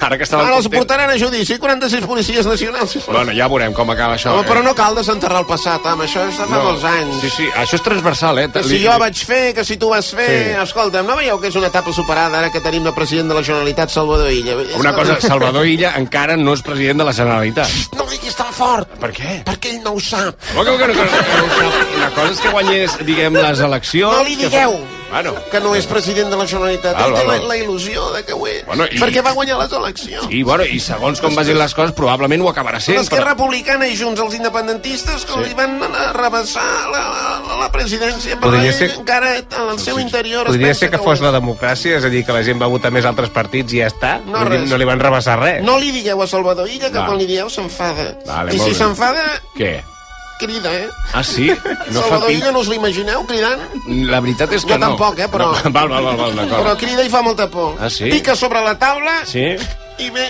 [0.00, 0.86] Ara que estaven Ara els contents.
[0.86, 2.96] portaran a judici 46 policies nacionals.
[3.06, 4.32] Bueno, ja veurem com acaba això.
[4.32, 4.50] Home, eh?
[4.50, 7.20] però no cal desenterrar el passat, home, això és de fa molts anys.
[7.20, 8.48] Sí, sí, això és transversal, eh?
[8.52, 10.54] Que si jo vaig fer, que si tu vas fer...
[10.56, 10.62] Sí.
[10.62, 13.42] Escolta'm, no veieu que és una etapa superada ara que tenim de president de la
[13.42, 14.54] Generalitat, Salvador Illa?
[14.78, 17.68] Una cosa, Salvador Illa encara no és president de la Generalitat.
[17.96, 18.05] No
[18.36, 19.42] diguis tan fort, Per què?
[19.44, 20.36] perquè ell no ho sap.
[20.56, 24.12] Oh, que, que, que, que, que, una cosa és que guanyés, diguem, les eleccions...
[24.12, 26.96] No li digueu Bueno, que no és president de la Generalitat.
[26.98, 27.48] Val, té val, la, val.
[27.48, 28.64] la il·lusió de que ho és.
[28.66, 30.26] Bueno, i- Perquè va guanyar les eleccions.
[30.30, 32.98] i, bueno, i segons com vagin les coses, probablement ho acabarà sent.
[32.98, 37.04] L'Esquerra Republicana i Junts els independentistes que li van anar a rebassar la,
[37.46, 41.20] la, la presidència però ell ser- encara al seu interior Podria ser que ho fos
[41.20, 43.86] la democràcia, és a dir, que la gent va votar més altres partits i ja
[43.88, 44.20] està.
[44.26, 44.68] No, res.
[44.68, 45.62] no li van rebassar res.
[45.62, 47.06] No li digueu a Salvador Illa que Va.
[47.06, 48.16] quan li dieu s'enfada.
[48.26, 49.22] Vale, I si s'enfada,
[49.56, 49.82] Què?
[50.38, 50.88] Crida, eh?
[51.12, 51.50] Ah, sí?
[51.90, 52.30] No Salvador.
[52.30, 53.60] Illa no us l'imagineu cridant?
[54.10, 54.86] La veritat és que Jo no.
[54.88, 56.78] tampoc, eh, però- No, val, val, val, val Però d'acord.
[56.78, 57.76] crida i fa molta por.
[57.80, 58.10] Ah, sí?
[58.10, 59.44] Pica sobre la taula Sí?
[59.98, 60.26] i bé,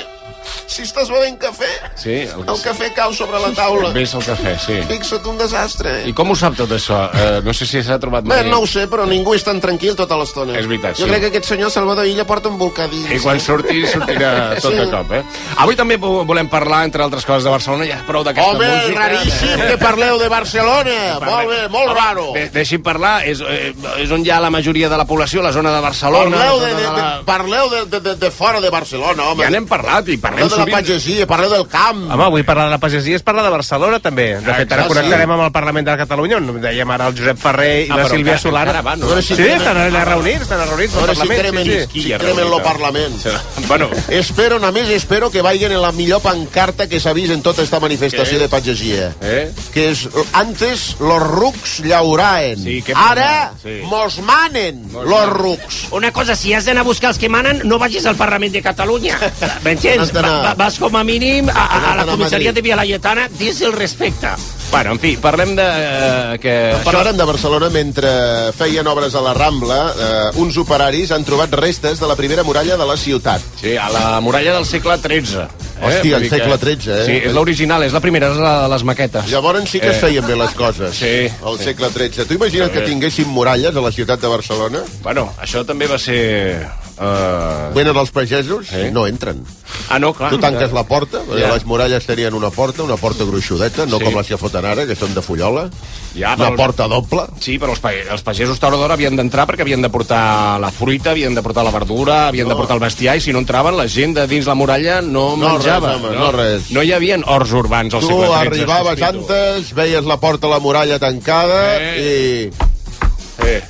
[0.66, 2.16] si estàs bevent cafè, Sí?
[2.26, 3.90] El, el cafè cau sobre la taula.
[3.94, 4.76] Ves el cafè, sí.
[4.88, 6.02] Fixa't, un desastre.
[6.08, 6.98] I com ho sap tot això?
[7.10, 8.50] Uh, no sé si s'ha trobat Bé, mai.
[8.50, 10.56] no ho sé, però ningú és tan tranquil tota l'estona.
[10.58, 11.10] És veritat, Jo sí.
[11.10, 13.10] crec que aquest senyor Salvador Illa porta un volcà dins.
[13.10, 14.78] I quan surti, sortirà tot Sí.
[14.78, 15.22] de cop, eh?
[15.62, 17.86] Avui també vo- volem parlar, entre altres coses, de Barcelona.
[17.88, 18.98] Ja prou d'aquesta Home, música.
[19.00, 20.96] raríssim que parleu de Barcelona.
[21.26, 22.26] Molt bé, molt Home, raro.
[22.34, 25.52] De, deixi'm parlar, és, eh, és on hi ha la majoria de la població, la
[25.52, 26.36] zona de Barcelona.
[26.36, 27.22] Parleu, de, de, de de, la...
[27.26, 29.44] parleu de, de, de, de fora de Barcelona, home.
[29.44, 30.76] Ja n'hem parlat i parlem Parleu de la sovint.
[30.76, 32.04] pagesia, parleu del camp.
[32.12, 34.26] Home, avui parlar de la pagesia és parlar de Barcelona, també.
[34.40, 37.86] De fet, ara connectarem amb el Parlament de Catalunya, on dèiem ara el Josep Ferrer
[37.86, 38.70] i Ah, la Sílvia encara- Solana.
[38.70, 39.22] encara va, no?
[39.22, 41.40] Sí, estan allà reunits, estan reunits A al veure si Parlament.
[41.40, 42.02] cremen, sí, sí.
[42.02, 42.62] si cremen lo?
[42.62, 43.26] Parlament.
[43.66, 47.62] Bueno, Espero, només espero que vagin en la millor pancarta que s'ha vist en tota
[47.62, 49.12] esta manifestació de pagesia.
[49.20, 49.50] Eh?
[49.74, 52.62] Que és, antes los rucs llauraen.
[52.62, 53.52] Sí, Ara?
[53.62, 53.80] Sí.
[53.84, 55.86] mos manen los rucs.
[55.90, 58.62] Una cosa, si has d'anar a buscar els que manen, no vagis al Parlament de
[58.62, 59.18] Catalunya.
[59.64, 60.12] M'entens?
[60.26, 63.60] Va, va, vas com a mínim a, a, a la comissaria de Via Laietana, dis
[63.62, 64.28] el respecte.
[64.70, 65.64] bueno, en fi, parlem de...
[65.64, 66.54] Eh, que...
[66.84, 68.10] Parlarem de Barcelona mentre
[68.58, 69.78] feien obres a la Rambla.
[69.94, 73.40] Eh, uns operaris han trobat restes de la primera muralla de la ciutat.
[73.60, 75.46] Sí, a la muralla del segle XIII.
[75.80, 77.04] Hòstia, Vull el segle XIII, eh?
[77.06, 79.28] Sí, és l'original, és la primera, és la de les maquetes.
[79.30, 80.00] Llavors sí que es Eh.
[80.00, 80.94] feien bé les coses.
[80.96, 81.64] Sí, Al sí.
[81.64, 82.24] segle XIII.
[82.26, 84.80] Tu imagina't que tinguéssim muralles a la ciutat de Barcelona?
[85.02, 86.66] Bueno, això també va ser...
[86.98, 87.74] Uh...
[87.76, 88.88] Venen els pagesos Sí.
[88.90, 89.44] no entren.
[89.90, 90.30] Ah, no, clar.
[90.30, 91.52] Tu tanques la porta, Ja.
[91.52, 94.04] les muralles tenien una porta, una porta gruixudeta, no Sí.
[94.04, 95.68] com les que foten ara, que són de fullola.
[96.16, 97.26] Ja, Una però- porta doble.
[97.38, 100.58] Sí, però els, pa els pagesos tard o d'hora havien d'entrar perquè havien de portar
[100.58, 102.56] la fruita, havien de portar la verdura, havien de No.
[102.56, 105.36] portar el bestiar, i si no entraven, la gent de dins la muralla no, No,
[105.36, 105.58] menjava.
[105.66, 106.70] Res, home, no res.
[106.70, 108.40] No hi havia horts urbans al Tu segle XIII.
[108.46, 109.06] arribaves sospito.
[109.34, 112.50] antes, veies la porta a la muralla tancada Eh.
[112.50, 113.46] i...
[113.46, 113.62] Eh.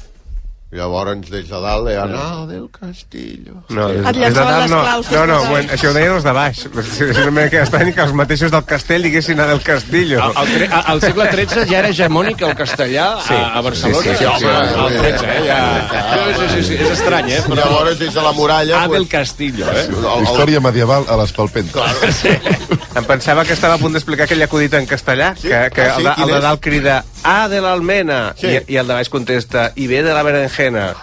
[0.77, 3.55] Llavors, des de dalt, deien, ah, del Castillo.
[3.71, 4.81] No, des, Et des de dalt les no.
[4.83, 6.61] claus No, no, bueno, això ho deien els de baix.
[7.07, 10.21] És una mica estrany que els mateixos del castell diguessin a del Castillo.
[10.23, 14.03] Al, al, al segle XIII ja era hegemònic el castellà a, a Barcelona.
[14.03, 14.77] Sí, sí, sí, home, sí.
[14.85, 15.41] al XIII, eh?
[15.49, 15.61] Ja...
[16.37, 17.41] Sí, sí, sí, és estrany, eh?
[17.49, 17.63] Però...
[17.65, 18.83] Llavors, des de la muralla...
[18.85, 19.87] A del Castillo, eh?
[19.89, 21.87] el, el, Història medieval a l'Espalpenta.
[22.97, 25.49] Em pensava que estava a punt d'explicar aquell acudit en castellà, Sí?
[25.49, 26.05] que, que Ah, sí?
[26.05, 26.95] el, de, el de dalt crida
[27.27, 28.47] A de l'almena, Sí.
[28.47, 30.95] i, i el de baix contesta I ve de la berenjena.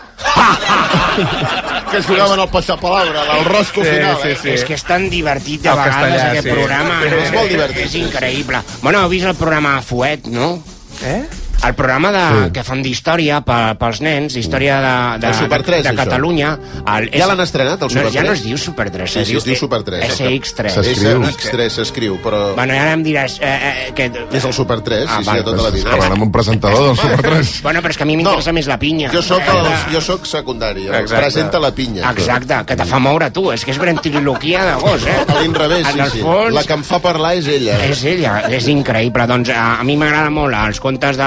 [1.91, 4.37] que jugaven al passapalabra, del rosco Sí, final, sí, eh?
[4.41, 4.49] sí.
[4.55, 6.53] És que és tan divertit de El vegades castellà, aquest sí.
[6.55, 6.99] programa.
[7.03, 7.17] No?
[7.21, 8.05] és molt divertit, És sí, sí.
[8.07, 8.61] increïble.
[8.81, 10.55] Bueno, heu vist el programa Fuet, no?
[11.03, 11.21] Eh?
[11.63, 12.51] El programa de, Sí.
[12.53, 15.95] que fan d'història pe- pels nens, història de, de, El Super 3, de això.
[16.03, 16.57] Catalunya.
[16.97, 18.27] El, Ja l'han estrenat, el Super no, Ja 3?
[18.27, 20.03] no es diu Super 3, Sí, sí, es diu Super 3.
[20.19, 20.69] SX3.
[20.73, 21.23] S'escriu.
[21.23, 23.37] X3 s'escriu, però Bueno, ara em diràs...
[23.39, 24.09] Eh, eh, que...
[24.31, 25.89] és el Super 3, Ah, sí, sí, de tota la vida.
[25.91, 27.61] Parlant amb un presentador del Super 3.
[27.63, 28.53] Bueno, però és que a mi m'interessa No.
[28.59, 29.09] més la pinya.
[29.13, 32.11] Jo sóc, Eh, el, jo sóc secundari, presenta la pinya.
[32.11, 33.51] Exacte, que te fa moure tu.
[33.51, 35.25] És que és ventriloquia de gos, eh?
[35.27, 36.19] A l'inrevés, sí, sí.
[36.21, 37.77] fons, La que em fa parlar és ella.
[37.85, 39.25] És ella, és increïble.
[39.27, 41.23] Doncs a, a mi m'agrada molt els contes de,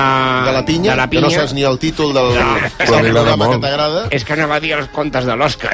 [0.46, 2.54] De la pinya, de la que no saps ni el títol del, No.
[2.92, 4.04] del programa que t'agrada.
[4.10, 5.72] És que anava a dir els contes de l'Òscar.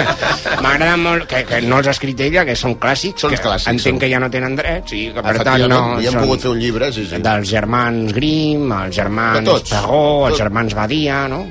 [0.64, 3.70] M'agrada molt, que, que no els ha escrit ella, que són clàssics, Són que clàssics,
[3.72, 4.02] entenc són.
[4.04, 5.80] que ja no tenen drets, i que per tant no...
[6.02, 7.20] i hem pogut fer un llibre, sí, sí.
[7.24, 9.50] dels germans Grimm, els germans.
[9.70, 11.44] Pagó, els germans Badia, no?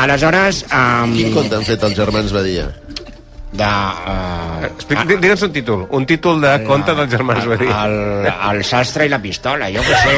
[0.00, 2.68] Aleshores, um, Quin conte han fet els germans Badia?
[3.52, 3.66] De...
[3.66, 7.80] Uh, Digue'ns un títol, un títol de conte dels germans Badia.
[7.86, 10.14] el, el sastre i la pistola, jo què sé.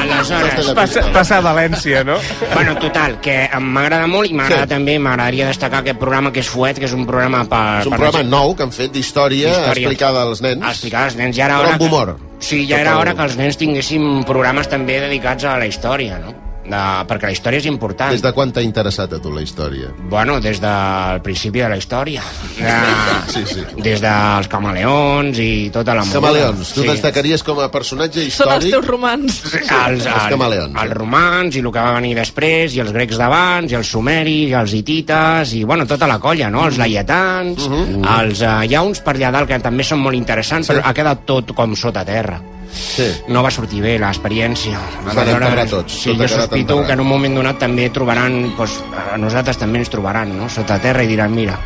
[0.00, 2.16] Aleshores, Passa, passa a València, no?
[2.54, 4.70] Bueno, total, que m'agrada molt i m'agrada Sí.
[4.72, 7.80] també, m'agradaria destacar aquest programa que és Fuet, que és un programa per...
[7.82, 9.72] És un per programa nou que han fet d'història Història.
[9.74, 10.64] explicada als nens.
[10.68, 11.36] explicar als nens.
[11.36, 12.16] Ja era Però hora amb que- humor.
[12.38, 16.34] Sí, ja era hora que els nens tinguéssim programes també dedicats a la història, no?
[16.66, 18.10] De, perquè la història és important.
[18.10, 19.92] Des de quan t'ha interessat a tu la història?
[20.10, 22.22] Bueno, des del principi de la història.
[22.58, 22.72] De,
[23.32, 23.62] Sí, sí.
[23.82, 26.18] Des dels camaleons i tota la moda.
[26.20, 26.88] Camaleons, tu Sí.
[26.88, 29.38] destacaries com a personatge Són els històric teus romans.
[29.54, 30.74] els, Els camaleons.
[30.82, 34.50] Els romans i el que va venir després, i els grecs d'abans, i els sumeris,
[34.50, 36.66] i els hitites, i bueno, tota la colla, no?
[36.66, 40.68] Els laietans, els, uh, hi ha uns per allà dalt que també són molt interessants,
[40.70, 42.40] però ha quedat tot com sota terra.
[42.76, 43.06] Sí.
[43.32, 44.80] No va sortir bé l'experiència.
[45.06, 48.80] enterrar tots, Sí, jo sospito que en un moment donat també trobaran, doncs,
[49.12, 51.58] a nosaltres també ens trobaran, no?, sota terra i diran, mira,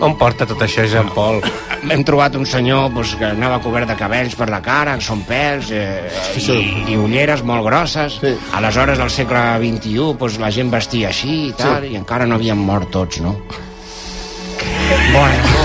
[0.00, 1.40] On porta tot això, Jean Paul?
[1.94, 5.24] hem trobat un senyor doncs, que anava cobert de cabells per la cara, que són
[5.26, 6.06] pèls, eh,
[6.38, 6.58] i,
[6.94, 8.20] i ulleres molt grosses.
[8.22, 8.34] Sí.
[8.58, 12.58] Aleshores, al segle XXI, doncs, la gent vestia així i tal, i encara no havien
[12.58, 13.34] mort tots, no?
[15.12, 15.57] Bueno,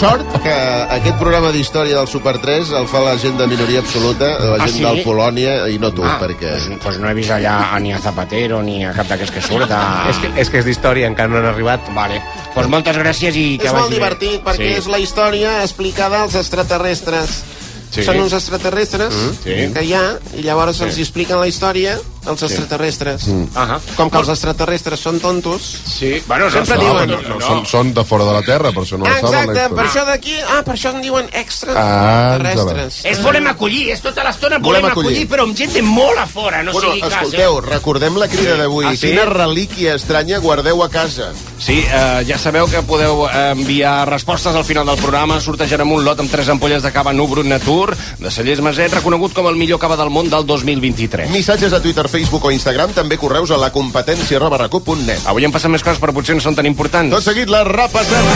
[0.00, 0.52] Sort que
[0.96, 4.66] aquest programa d'història del Super 3 el fa la gent de minoria absoluta, la Ah,
[4.66, 4.84] gent sí?
[4.84, 6.50] del Polònia, i no tu, ah, perquè...
[6.66, 9.70] doncs, doncs no he vist allà ni a Zapatero ni a cap d'aquests que surt.
[9.72, 10.08] A...
[10.10, 11.88] És que, és que és d'història, encara no han arribat.
[11.96, 12.20] Vale.
[12.54, 13.96] Doncs moltes gràcies i que És vagi molt bé.
[14.00, 14.76] divertit perquè Sí.
[14.82, 17.42] és la història explicada als extraterrestres.
[17.90, 18.04] Sí.
[18.06, 19.54] Són uns extraterrestres sí.
[19.74, 20.04] que hi ha
[20.38, 23.24] i llavors els expliquen la història als extraterrestres.
[23.54, 23.78] Ahà.
[23.96, 25.62] Com que els extraterrestres són tontos...
[25.86, 27.10] Sí, bueno, Sempre No, diuen...
[27.10, 29.50] no, no, són, són de fora de la Terra, per això no ho saben.
[29.50, 30.36] Exacte, per això d'aquí...
[30.50, 33.00] Ah, per això en diuen Ah, extraterrestres.
[33.10, 35.10] És volem acollir, és tota l'estona Volem volem acollir.
[35.16, 38.28] acollir, però amb gent de molt a fora, no Bueno, sigui cas, escolteu, recordem la
[38.28, 38.86] crida d'avui.
[38.86, 39.08] Ah, sí?
[39.10, 41.30] Quina relíquia estranya guardeu a casa.
[41.60, 45.40] Sí, eh, ja sabeu que podeu eh, enviar respostes al final del programa.
[45.40, 49.48] Sortejarem un lot amb tres ampolles de cava Nubrut Natur de Cellers Maset, reconegut com
[49.50, 51.30] el millor cava del món del 2023.
[51.30, 55.26] Missatges a Twitter, Facebook o Instagram, també correus a la competència arroba recu.net.
[55.30, 57.14] Avui hem passat més coses, però potser no són tan importants.
[57.14, 58.32] Tot seguit la repassem.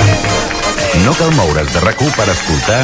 [1.05, 2.83] No cal moure's de rac per escoltar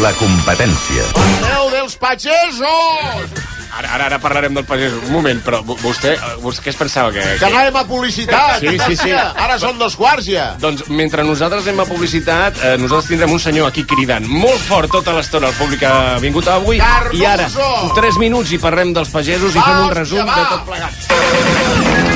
[0.00, 1.08] la competència.
[1.44, 3.59] Déu dels pagesos!
[3.78, 4.92] Ara, ara, ara parlarem del pagès.
[5.06, 7.12] Un moment, però vo- vostè, eh, vostè què es pensava?
[7.12, 8.58] Que, Que anàvem a publicitat.
[8.60, 9.12] Sí, sí, sí.
[9.12, 10.56] Ara són dos quarts ja.
[10.58, 14.90] Doncs mentre nosaltres anem a publicitat, eh, nosaltres tindrem un senyor aquí cridant molt fort
[14.90, 16.78] tota l'estona al públic que ha vingut avui.
[16.78, 17.16] Cardoso!
[17.22, 17.46] I ara,
[17.84, 20.34] en 3 minuts i parlem dels pagesos i fem un resum va!
[20.34, 22.10] de tot plegat.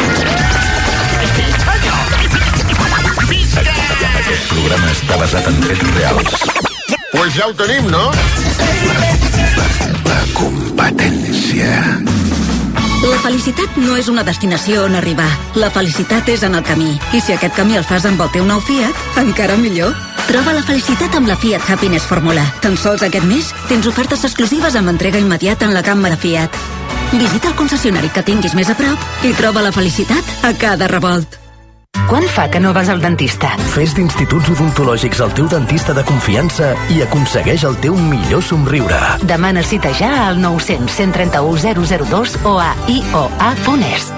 [3.14, 6.34] Aquest programa està basat en fets reals.
[7.12, 9.23] Pues ja ho tenim, no?
[9.56, 11.70] La competència.
[13.04, 15.28] La felicitat no és una destinació on arribar.
[15.60, 16.94] La felicitat és en el camí.
[17.12, 19.92] I si aquest camí el fas amb el teu nou Fiat, encara millor.
[20.24, 22.46] Troba la felicitat amb la Fiat Happiness Fórmula.
[22.64, 26.60] Tan sols aquest mes tens ofertes exclusives amb entrega immediata en la gamma de Fiat.
[27.12, 31.43] Visita el concessionari que tinguis més a prop i troba la felicitat a cada revolt.
[32.08, 33.54] Quan fa que no vas al dentista?
[33.72, 38.98] Fes d'instituts odontològics el teu dentista de confiança i aconsegueix el teu millor somriure.
[39.22, 44.12] Demana cita ja al 900 131 002 o a ioa.es.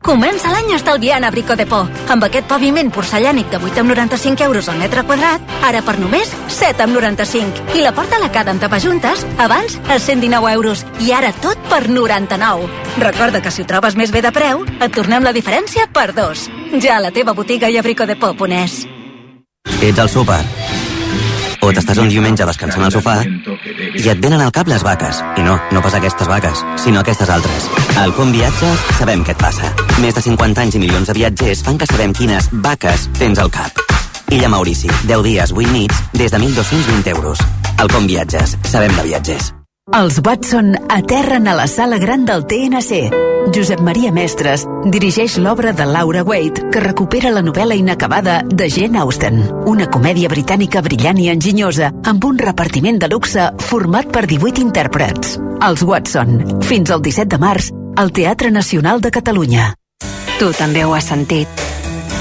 [0.00, 1.82] Comença l'any estalviant a Brico de Po.
[2.08, 6.32] Amb aquest paviment porcellànic de 8 amb 95 euros al metre quadrat, ara per només
[6.48, 7.66] 7 amb 95.
[7.76, 10.86] I la porta lacada amb tapajuntes, abans a 119 euros.
[11.04, 12.68] I ara tot per 99.
[12.98, 16.48] Recorda que si ho trobes més bé de preu, et tornem la diferència per dos.
[16.82, 18.82] Ja a la teva botiga i a bricodepo.es.
[19.80, 20.42] Ets al súper.
[21.60, 25.20] O t'estàs un diumenge descansant al sofà i et venen al cap les vaques.
[25.36, 27.68] I no, no pas aquestes vaques, sinó aquestes altres.
[28.00, 29.68] Al Com Viatges sabem què et passa.
[30.00, 33.52] Més de 50 anys i milions de viatgers fan que sabem quines vaques tens al
[33.52, 33.84] cap.
[34.32, 37.46] Illa Maurici, 10 dies, 8 nits, des de 1.220 euros.
[37.76, 39.59] Al Com Viatges, sabem de viatgers.
[39.90, 43.10] Els Watson aterren a la sala gran del TNC.
[43.50, 49.00] Josep Maria Mestres dirigeix l'obra de Laura Waite, que recupera la novel·la inacabada de Jane
[49.02, 54.62] Austen, una comèdia britànica brillant i enginyosa, amb un repartiment de luxe format per 18
[54.62, 55.34] intèrprets.
[55.66, 59.72] Els Watson, fins al 17 de març, al Teatre Nacional de Catalunya.
[60.38, 61.66] Tu també ho has sentit.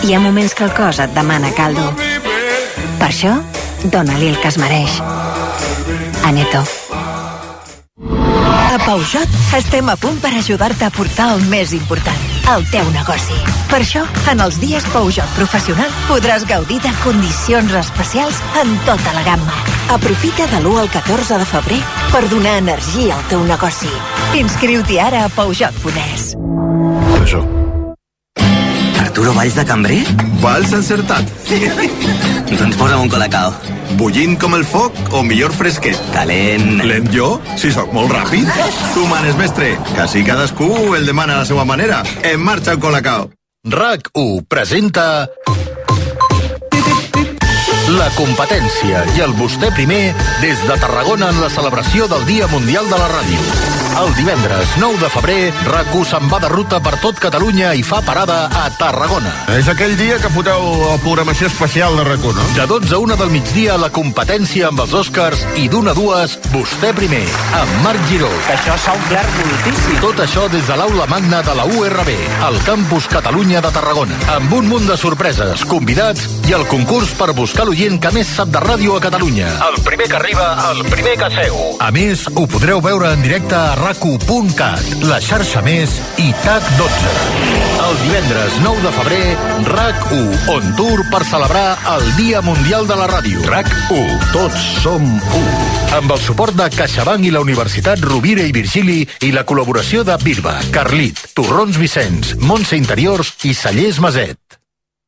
[0.08, 1.86] Hi ha moments que el cos et demana caldo.
[2.98, 3.38] Per això,
[3.86, 5.02] dóna-li el que es mereix.
[6.26, 6.66] Aneto.
[8.00, 12.22] A Peugeot estem a punt per ajudar-te a portar el més important,
[12.54, 13.36] el teu negoci.
[13.70, 19.26] Per això, en els dies Peugeot Professional podràs gaudir de condicions especials en tota la
[19.28, 19.60] gamma.
[19.92, 21.84] Aprofita de l'1 al 14 de febrer
[22.14, 23.92] per donar energia al teu negoci.
[24.40, 26.36] Inscriu-t'hi ara a Peugeot.es.
[27.14, 27.59] Peugeot.
[29.20, 29.98] Arturo Valls de cambrer?
[30.40, 31.28] Vals encertat.
[32.60, 33.50] doncs posa'm un colacao.
[34.00, 36.00] Bullint com el foc o millor fresquet?
[36.14, 36.80] Calent.
[36.88, 37.28] Lent jo?
[37.60, 38.48] Si sóc molt ràpid.
[38.94, 39.74] Tu manes, mestre.
[39.92, 42.00] Quasi cadascú el demana a la seva manera.
[42.24, 43.28] En marxa el colacao.
[43.68, 45.28] RAC 1 presenta
[47.98, 52.86] la competència i el vostè primer des de Tarragona en la celebració del Dia Mundial
[52.92, 53.40] de la Ràdio.
[54.00, 58.00] El divendres 9 de febrer, RAC1 se'n va de ruta per tot Catalunya i fa
[58.06, 59.32] parada a Tarragona.
[59.58, 62.46] És aquell dia que foteu la programació especial de RAC1, no?
[62.56, 66.38] De 12 a 1 del migdia, la competència amb els Oscars i d'una a dues,
[66.54, 67.24] vostè primer,
[67.58, 68.30] amb Marc Giró.
[68.46, 70.00] Que això s'ha omplert moltíssim.
[70.06, 72.14] Tot això des de l'aula magna de la URB,
[72.46, 77.34] al campus Catalunya de Tarragona, amb un munt de sorpreses, convidats i el concurs per
[77.34, 79.48] buscar l'oient que més sap de ràdio a Catalunya.
[79.70, 81.60] El primer que arriba, el primer que seu.
[81.80, 87.14] A més, ho podreu veure en directe a racu.cat, la xarxa més i TAC12.
[87.86, 89.22] El divendres 9 de febrer,
[89.70, 93.48] RAC1 on tour per celebrar el Dia Mundial de la Ràdio.
[93.48, 95.46] RAC1, tots som u.
[95.96, 100.20] Amb el suport de CaixaBank i la Universitat Rovira i Virgili i la col·laboració de
[100.20, 104.49] Birba, Carlit, Torrons Vicenç, Montse Interiors i Cellers Maset.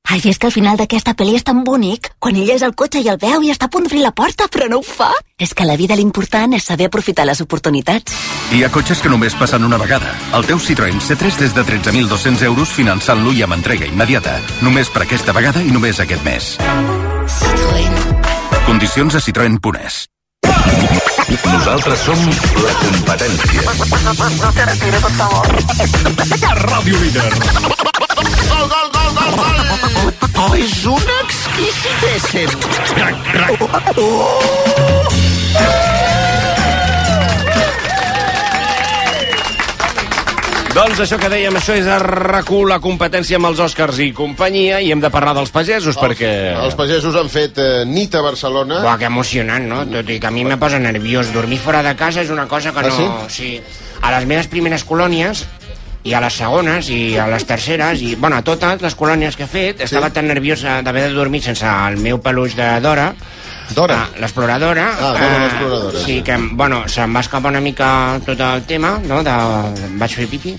[0.10, 2.12] Ai, és que al final d'aquesta pel·li és tan bonic.
[2.20, 4.48] Quan ella és al cotxe i el veu i està a punt d'obrir la porta,
[4.52, 5.12] però no ho fa.
[5.40, 8.18] És que la vida l'important és saber aprofitar les oportunitats.
[8.52, 10.12] Hi ha cotxes que només passen una vegada.
[10.36, 14.40] El teu Citroën C3 des de 13.200 euros finançant-lo i amb entrega immediata.
[14.62, 16.58] Només per aquesta vegada i només aquest mes.
[17.40, 17.94] Citroën.
[18.68, 20.06] Condicions a citroen.es.
[21.32, 22.20] Nosaltres som
[22.60, 23.62] la competència.
[26.68, 28.11] Ràdio Líder.
[28.52, 29.58] Gol, gol, gol, gol, gol!
[30.44, 32.50] Oh, és un exquisitéssim.
[40.72, 44.78] Doncs això que dèiem, això és a RAC1, la competència amb els Oscars i companyia,
[44.80, 46.30] i hem de parlar dels pagesos, perquè...
[46.64, 48.78] Els pagesos han fet eh, nit a Barcelona.
[48.86, 49.82] Buah, que emocionant, no?
[49.92, 51.34] Tot i que a mi me posa nerviós.
[51.36, 53.28] Dormir fora de casa és una cosa que Ah, no...
[53.30, 53.58] sí?
[54.02, 55.44] A les meves primeres colònies
[56.04, 59.46] i a les segones i a les terceres i, bueno, a totes les colònies que
[59.46, 63.12] he fet estava tan nerviós d'haver de dormir sense el meu peluix de Dora
[63.76, 64.00] Dora?
[64.08, 66.22] Ah, l'exploradora Ah, Dora l'exploradora, sí, sí.
[66.26, 69.22] que, bueno, se'm va escapar una mica tot el tema no?
[69.24, 69.36] de...
[70.02, 70.56] vaig fer pipi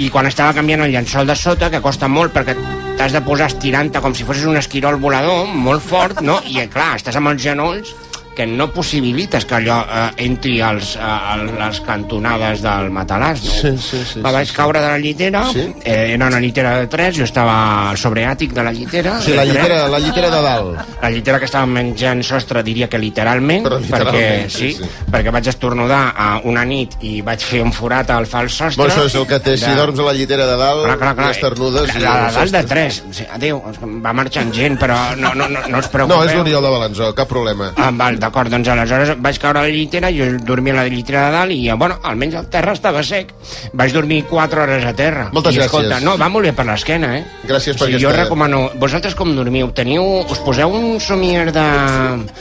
[0.00, 2.54] i quan estava canviant el llençol de sota, que costa molt perquè
[2.96, 6.38] t'has de posar estirant-te com si fossis un esquirol volador, molt fort, no?
[6.48, 7.92] I, clar, estàs amb els genolls
[8.34, 13.50] que no possibilites que allò eh, entri als, a, a les cantonades del matalàs, no?
[13.52, 14.20] Sí, sí, sí.
[14.22, 15.64] Me vaig caure de la llitera, Sí?
[15.84, 19.18] eh, era una llitera de 3, jo estava al sobreàtic de la llitera.
[19.20, 20.78] Sí, la llitera, la llitera de dalt.
[21.02, 25.10] La llitera que estava menjant sostre diria que literalment, Però literalment, perquè, sí, sí, sí.
[25.10, 28.84] perquè vaig estornudar a una nit i vaig fer un forat al fals sostre.
[28.84, 30.98] Bueno, això és el que té, si de- dorms a la llitera de dalt, Clar,
[31.02, 31.28] clar, clar.
[31.28, 31.94] i esternudes...
[31.96, 33.02] i La, la de dalt de sostres.
[33.18, 33.26] 3.
[33.34, 33.62] Adéu,
[34.06, 36.16] va marxant gent, però no, no, no, no us preocupeu.
[36.22, 37.72] No, és l'Oriol de Balanzó, cap problema.
[37.76, 41.26] Ah, val, D'acord, doncs aleshores vaig caure a la llitera, jo dormia a la llitera
[41.26, 43.32] de dalt i, bueno, almenys el terra estava sec.
[43.72, 45.28] Vaig dormir 4 hores a terra.
[45.32, 45.70] Moltes I, gràcies.
[45.70, 47.24] Escolta, no, va molt bé per l'esquena, eh?
[47.48, 48.60] Gràcies per sí, Jo aquesta- recomano...
[48.80, 49.70] Vosaltres com dormiu?
[49.72, 50.04] Teniu...
[50.30, 51.64] Us poseu un somier de...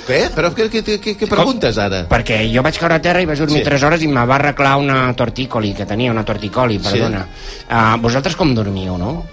[0.08, 0.20] Què?
[0.36, 2.04] Però què, què, què, què preguntes ara?
[2.12, 3.64] Perquè jo vaig caure a terra i vaig dormir Sí.
[3.66, 3.70] sí.
[3.72, 6.86] 3 hores i me va arreglar una tortícoli, que tenia una torticoli, Sí.
[6.92, 7.26] perdona.
[7.70, 9.24] Uh, vosaltres com dormiu, no?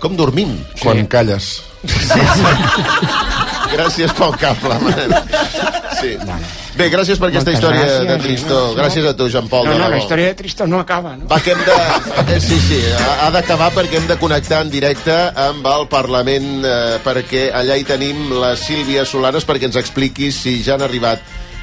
[0.00, 0.56] Com dormim?
[0.80, 1.58] Quan calles.
[3.70, 5.14] Gràcies pel cable, man.
[6.00, 6.14] Sí.
[6.78, 8.06] Bé, gràcies per aquesta Moltes història gràcies.
[8.08, 8.58] de Tristó.
[8.78, 9.66] Gràcies a tu, Jean Paul.
[9.68, 11.26] No, no, la història de Tristó no acaba, no?
[11.28, 11.74] Va, que hem de...
[12.34, 15.12] eh, Sí, sí, ha ha d'acabar perquè hem de connectar en directe
[15.44, 20.60] amb el Parlament eh, perquè allà hi tenim la Sílvia Solanes perquè ens expliqui si
[20.64, 21.20] ja han arribat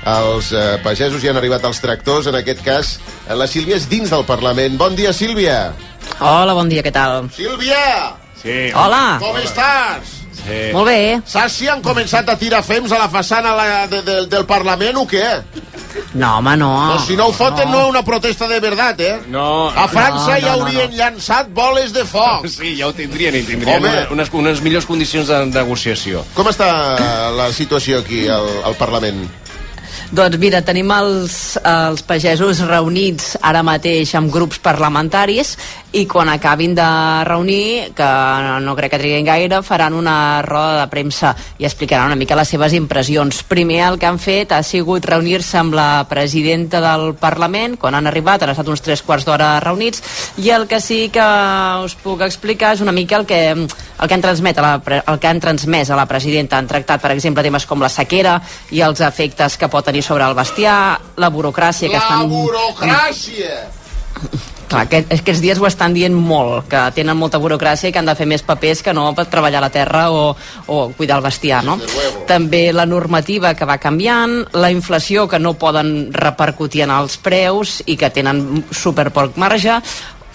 [0.08, 2.30] els eh, pagesos, ja han arribat els tractors.
[2.30, 2.94] En aquest cas,
[3.26, 4.78] eh, la Sílvia és dins del Parlament.
[4.78, 5.72] Bon dia, Sílvia.
[6.20, 7.26] Hola, bon dia, què tal?
[7.36, 8.14] Sílvia!
[8.38, 8.70] Sí.
[8.78, 9.18] Hola.
[9.20, 10.17] Com estàs?
[10.48, 10.60] Sí.
[10.74, 11.00] Molt bé.
[11.28, 14.98] Saps si han començat a tirar fems a la façana la, de, de, del Parlament
[15.02, 15.26] o què?
[16.14, 16.70] No, home, no.
[16.96, 19.16] O si no ho foten, no és una protesta de veritat, eh?
[19.34, 19.68] No.
[19.70, 22.48] A França No, no, ja no, haurien llançat boles de foc.
[22.58, 23.90] Sí, ja ho tindrien i tindrien Home.
[23.92, 26.24] una, unes, unes millors condicions de negociació.
[26.38, 26.70] Com està
[27.36, 29.28] la situació aquí al, al Parlament?
[30.08, 35.58] Doncs mira, tenim els, els pagesos reunits ara mateix amb grups parlamentaris
[35.98, 36.86] i quan acabin de
[37.28, 38.08] reunir, que
[38.64, 42.48] no crec que triguin gaire, faran una roda de premsa i explicaran una mica les
[42.48, 43.42] seves impressions.
[43.48, 48.08] Primer el que han fet ha sigut reunir-se amb la presidenta del Parlament, quan han
[48.08, 50.04] arribat, han estat uns tres quarts d'hora reunits,
[50.38, 51.28] i el que sí que
[51.84, 55.20] us puc explicar és una mica el que, el que, han, transmet a la, el
[55.20, 56.60] que han transmès a la presidenta.
[56.60, 58.38] Han tractat, per exemple, temes com la sequera
[58.72, 62.30] i els efectes que pot tenir sobre el bestiar, la burocràcia que La estan...
[62.30, 63.58] burocràcia!
[64.68, 68.10] Clar, aquest, aquests dies ho estan dient molt, que tenen molta burocràcia i que han
[68.10, 70.34] de fer més papers que no per treballar la terra o,
[70.68, 71.78] o cuidar el bestiar, no?
[72.28, 77.80] També la normativa que va canviant, la inflació que no poden repercutir en els preus
[77.88, 79.80] i que tenen super poc marge,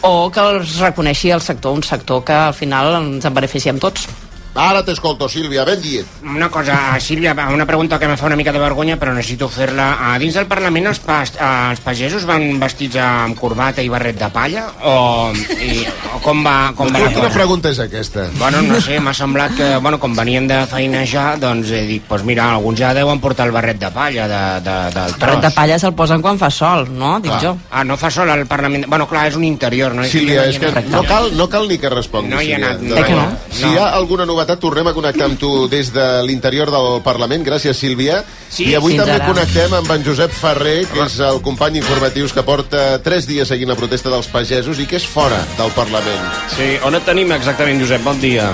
[0.09, 4.09] o que els reconeixi el sector, un sector que al final ens en beneficiem tots.
[4.55, 6.05] Ara t'escolto, Sílvia, ben dit.
[6.29, 9.87] Una cosa, Sílvia, una pregunta que em fa una mica de vergonya, però necessito fer-la.
[10.13, 14.29] A dins del Parlament els, pas, els pagesos van vestits amb corbata i barret de
[14.29, 14.67] palla?
[14.85, 17.31] O, i, o com va, com va la Quina cosa?
[17.39, 18.27] pregunta és aquesta?
[18.37, 22.29] Bueno, no sé, m'ha semblat que, bueno, com venien de feinejar, doncs he dit, doncs
[22.29, 25.43] mira, alguns ja deuen portar el barret de palla de, de, del El barret tros.
[25.49, 27.15] de palla se'l posen quan fa sol, no?
[27.25, 27.55] Dic jo.
[27.71, 28.85] Ah, no fa sol al Parlament...
[28.87, 30.05] Bueno, clar, és un interior, no?
[30.05, 32.35] Sílvia, és que no hi ha no cal, no cal ni que respongui.
[32.37, 33.01] No hi ha anat, no.
[33.01, 33.27] Eh que no?
[33.49, 33.73] Si No.
[33.73, 37.45] hi ha alguna novetat, tornem a connectar amb tu des de l'interior del Parlament.
[37.47, 38.23] Gràcies, Sílvia.
[38.49, 39.31] Sí, I avui també ara.
[39.31, 43.71] connectem amb en Josep Ferrer, que és el company informatius que porta tres dies seguint
[43.73, 46.31] la protesta dels pagesos i que és fora del Parlament.
[46.57, 48.03] Sí, on et tenim exactament, Josep?
[48.05, 48.53] Bon dia.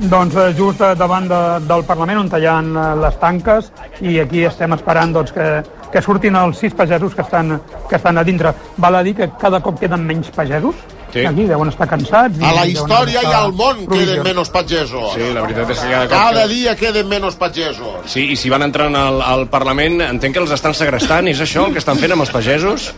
[0.00, 3.68] Doncs eh, just eh, davant de, del Parlament on hi ha eh, les tanques
[4.00, 5.48] i aquí estem esperant doncs, que,
[5.92, 8.54] que surtin els sis pagesos que estan, que estan a dintre.
[8.78, 10.74] Val a dir que cada cop queden menys pagesos.
[11.12, 11.26] Sí.
[11.28, 12.38] Aquí deuen estar cansats.
[12.40, 14.12] A la història i al món provisions.
[14.22, 15.10] queden menys pagesos.
[15.14, 16.06] Sí, la veritat és que cada.
[16.08, 17.98] Cada que- dia queden menys pagesos.
[18.06, 21.66] Sí, i si van entrant al, al Parlament, entenc que els estan segrestant, és això
[21.66, 22.94] el que estan fent amb els pagesos?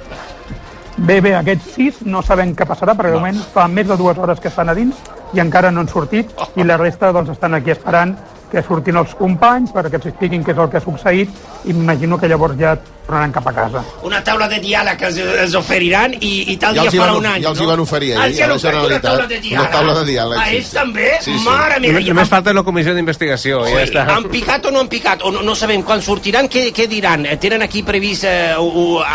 [0.97, 4.17] Bé, bé, aquests sis no sabem què passarà, perquè de moment fa més de dues
[4.17, 4.95] hores que estan a dins
[5.35, 8.15] i encara no han sortit, i la resta doncs, estan aquí esperant
[8.55, 11.31] que surtin els companys perquè ens expliquin què és el que ha succeït
[11.67, 13.83] i m'imagino que llavors ja tornaran cap a casa.
[14.07, 17.11] Una taula de diàleg que els, els oferiran i, i tal Ja dia els farà
[17.13, 18.75] van- un any, ja els hi van oferir ahir, Ah, els hi a la ofert
[18.79, 19.11] una Generalitat.
[19.11, 19.71] taula de Una diàleg.
[19.75, 20.75] taula de diàleg, Ah, sí, ells sí.
[20.79, 21.11] també?
[21.21, 21.45] Sí, sí.
[21.45, 21.93] Mare meva.
[21.93, 23.67] Només, només falta la comissió d'investigació.
[23.69, 24.07] i Ja està.
[24.17, 25.23] Han picat o no han picat?
[25.23, 27.27] O no, no sabem quan sortiran, què, què diran?
[27.27, 28.55] Eh, Tenen aquí previst eh,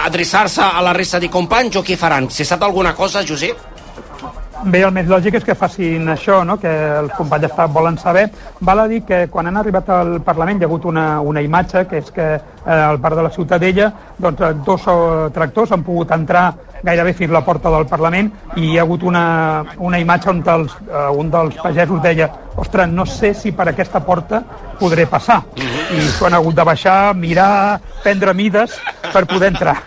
[0.05, 2.29] adreçar-se a la resta de companys o què faran?
[2.29, 3.57] Se sap alguna cosa, Josep?
[4.59, 6.57] Bé, el més lògic és que facin això, no?
[6.59, 6.69] que
[6.99, 8.25] els companys està, volen saber.
[8.59, 11.85] Val a dir que quan han arribat al Parlament hi ha hagut una, una imatge,
[11.87, 12.41] que és que eh,
[12.73, 14.87] al parc de la Ciutadella doncs, eh, dos
[15.33, 16.49] tractors han pogut entrar
[16.83, 19.23] gairebé fins a la porta del Parlament i hi ha hagut una,
[19.79, 24.01] una imatge on els, eh, un dels pagesos deia ostres, no sé si per aquesta
[24.03, 24.41] porta
[24.79, 25.41] podré passar.
[25.55, 28.75] I s'ho han hagut de baixar, mirar, prendre mides
[29.13, 29.77] per poder entrar.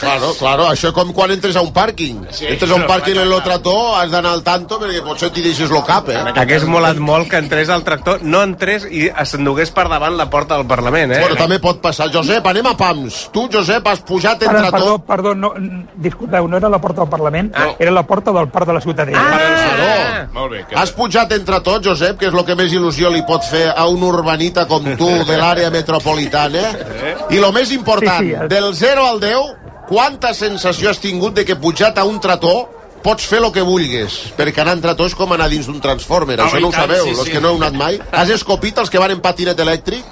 [0.00, 2.22] Claro, claro, això és com quan entres a un pàrquing.
[2.32, 5.30] Sí, entres a un no, pàrquing en el tractor, has d'anar al tanto perquè potser
[5.34, 6.20] t'hi deixes lo cap, eh?
[6.40, 10.56] Hagués molat molt que entrés al tractor, no entrés i s'endugués per davant la porta
[10.56, 11.20] del Parlament, eh?
[11.20, 12.08] Bueno, també pot passar.
[12.12, 13.20] Josep, anem a pams.
[13.34, 15.06] Tu, Josep, has pujat entre Ara, perdó, tot...
[15.06, 15.52] perdó, no,
[15.96, 19.20] disculpeu, no era la porta del Parlament, era la porta del Parc de la Ciutadella.
[19.20, 20.64] Ah, Molt bé.
[20.76, 23.86] Has pujat entre tots, Josep, que és el que més il·lusió li pot fer a
[23.90, 26.70] un urbanita com tu de l'àrea metropolitana.
[27.34, 28.48] I el més important, Sí, sí, eh.
[28.50, 32.68] del 0 al 10, quanta sensació has tingut de que pujat a un trató
[33.02, 36.36] pots fer el que vulguis, perquè anar en trató és com anar dins d'un transformer,
[36.38, 37.34] Home, això i no ho tant, sabeu, sí, els sí.
[37.34, 38.00] que no heu anat mai.
[38.12, 40.04] Has escopit els que van en patinet elèctric?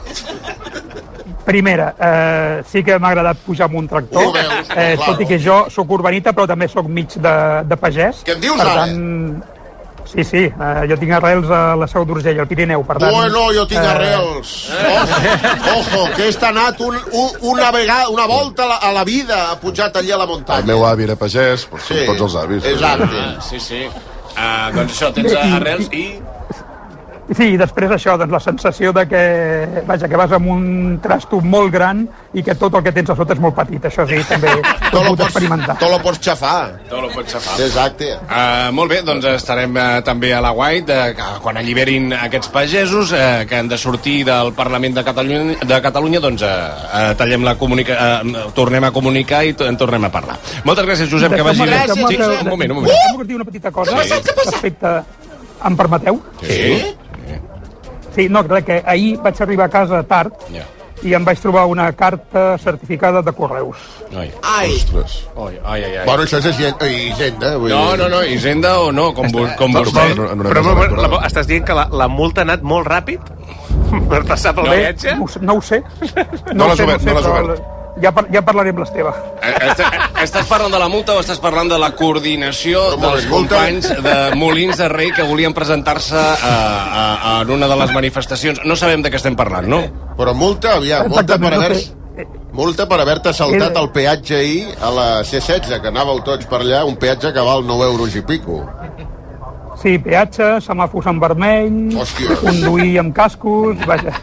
[1.48, 5.28] Primera, eh, sí que m'ha agradat pujar amb un tractor, Ho veus, eh, tot i
[5.28, 7.36] que jo sóc urbanita, però també sóc mig de,
[7.68, 8.24] de pagès.
[8.26, 8.88] Què em dius per ara?
[8.88, 9.57] Tant,
[10.12, 13.12] sí, sí, eh, jo tinc arrels a la Seu d'Urgell, al Pirineu, per tant...
[13.14, 14.52] Bueno, jo tinc eh, arrels.
[14.94, 19.04] Ojo, ojo, que he anat un, un, una vegada, una volta a la, a la
[19.04, 20.66] vida, ha pujat allà a la El muntanya.
[20.72, 22.64] meu avi era pagès, però Sí, són tots els avis.
[22.64, 23.22] exacte.
[23.26, 23.84] Ah, sí, sí.
[24.38, 26.06] Uh, doncs això, tens arrels i...
[27.28, 29.18] Sí, i després això, doncs la sensació de que,
[29.84, 30.62] vaja, que vas amb un
[31.04, 33.84] trasto molt gran i que tot el que tens a sota és molt petit.
[33.84, 35.76] Això sí, també ho he pogut experimentar.
[35.80, 36.78] Tot lo pots xafar.
[36.88, 37.58] Tot lo pots xafar.
[37.66, 38.08] Exacte.
[38.24, 43.12] Uh, molt bé, doncs estarem uh, també a la White uh, quan alliberin aquests pagesos
[43.12, 47.44] uh, que han de sortir del Parlament de Catalunya, de Catalunya doncs uh, uh, tallem
[47.44, 50.38] la comunica uh, tornem a comunicar i en tornem a parlar.
[50.64, 51.84] Moltes gràcies, Josep, que vagi bé.
[51.92, 53.26] Sí, un moment, un moment.
[53.28, 54.16] Dir una petita cosa Sí.
[54.46, 54.96] respecte...
[55.58, 56.20] Em permeteu?
[56.40, 56.54] Sí?
[56.54, 56.96] Sí,
[58.28, 60.64] no, clar, que ahir vaig arribar a casa tard Ja.
[61.02, 63.76] i em vaig trobar una carta certificada de correus.
[64.16, 64.32] Ai.
[64.42, 64.72] Ai.
[64.74, 65.28] Ostres.
[65.36, 65.96] Ai, ai, ai.
[65.98, 66.04] ai.
[66.06, 67.98] Bueno, això és Hisenda, Hisenda vull No, dir.
[68.00, 70.10] no, no, Hisenda o no, com, vo- com vostè.
[70.12, 71.10] en una Però, però, electoral.
[71.12, 73.20] la, estàs dient que la, la multa ha anat molt ràpid
[74.10, 74.72] per passar pel No.
[74.74, 75.14] viatge?
[75.16, 75.82] No, ho sé- no ho sé.
[76.54, 77.62] No l'has ho sé, obert, no l'has però obert.
[78.02, 79.10] Ja, par ja parlaré amb l'Esteve.
[79.42, 79.82] Eh, est-
[80.22, 84.14] Estàs parlant de la multa o estàs parlant de la coordinació No, dels companys de
[84.36, 87.04] Molins de Rei que volien presentar-se a, a,
[87.38, 88.60] a, en una de les manifestacions?
[88.64, 89.82] No sabem de què estem parlant, no?
[90.18, 91.76] Però multa, aviam, multa per haver...
[92.58, 96.80] Multa per haver-te saltat el peatge ahir a la C16, que anàveu tots per allà,
[96.88, 98.62] un peatge que val 9 euros i pico.
[99.78, 102.34] Sí, peatge, semàfors en vermell, Hòstia.
[102.40, 104.16] conduir amb cascos, vaja.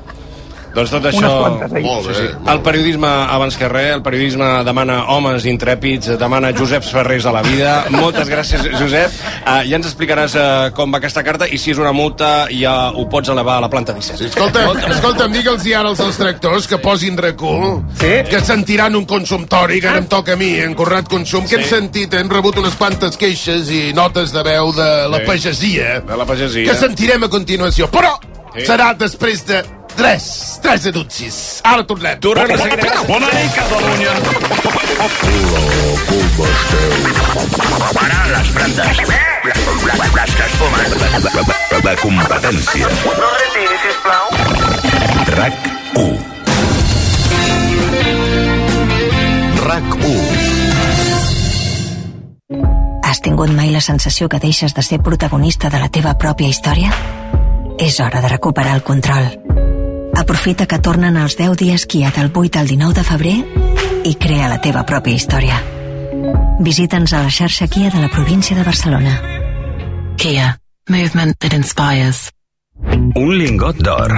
[0.75, 1.29] Doncs tot això...
[1.39, 1.71] Quantes.
[1.85, 2.33] Molt bé, Sí, sí.
[2.35, 7.31] molt El periodisme abans que res, el periodisme demana homes intrèpids, demana Joseps Ferrés a
[7.31, 7.85] la vida.
[7.95, 9.13] Moltes gràcies, Josep.
[9.45, 12.91] Uh, ja ens explicaràs uh, com va aquesta carta i si és una multa ja
[12.91, 14.17] ho pots elevar a la planta 17.
[14.19, 18.11] Sí, Escolta, escolta'm, digue'ls ara als tractors que posin recul, sí?
[18.29, 21.61] que sentiran un consumtori, que ara em toca a mi, en Corrat Consum, que Sí.
[21.61, 25.25] hem sentit, hem rebut unes quantes queixes i notes de veu de la Sí.
[25.25, 26.65] pagesia, De la pagesia.
[26.71, 28.17] que sentirem a continuació, però
[28.55, 28.65] Sí.
[28.65, 29.63] serà després de
[29.95, 31.61] tres, tres anuncis.
[31.63, 32.19] Ara tornem.
[32.19, 32.91] Tornem a seguir.
[33.07, 34.13] Bona nit, Catalunya.
[37.93, 38.97] Parar les plantes.
[39.45, 40.87] Les que es fumen.
[41.85, 42.87] La competència.
[43.19, 44.25] No retiri, sisplau.
[45.37, 45.53] RAC
[45.95, 46.19] 1.
[49.65, 50.55] RAC 1.
[53.03, 56.91] Has tingut mai la sensació que deixes de ser protagonista de la teva pròpia història?
[57.77, 59.45] És hora de recuperar el control.
[60.15, 63.35] Aprofita que tornen els 10 dies Kia del 8 al 19 de febrer
[64.07, 65.57] i crea la teva pròpia història.
[66.63, 69.17] Visita'ns a la xarxa Kia de la província de Barcelona.
[70.17, 70.55] Kia.
[70.87, 72.29] Movement that inspires.
[73.17, 74.11] Un lingot d'or,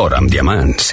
[0.00, 0.92] or amb diamants,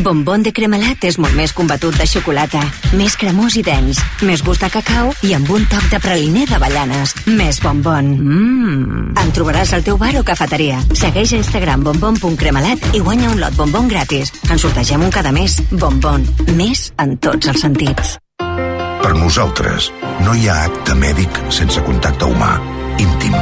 [0.00, 2.62] Bombón de cremelat és molt més combatut de xocolata,
[2.96, 7.12] més cremós i dens, més gust de cacau i amb un toc de praliner d'avellanes.
[7.28, 8.08] Més bombón.
[8.16, 9.02] Mmm.
[9.20, 10.80] En trobaràs al teu bar o cafeteria.
[10.96, 14.32] Segueix a Instagram bombón.cremelat i guanya un lot bombón gratis.
[14.48, 15.58] En sortegem un cada mes.
[15.70, 16.24] Bombón.
[16.56, 18.16] Més en tots els sentits.
[18.40, 19.92] Per nosaltres,
[20.24, 22.56] no hi ha acte mèdic sense contacte humà,
[22.96, 23.36] íntim,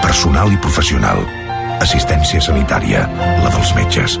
[0.00, 1.20] personal i professional.
[1.84, 3.04] Assistència sanitària,
[3.44, 4.20] la dels metges.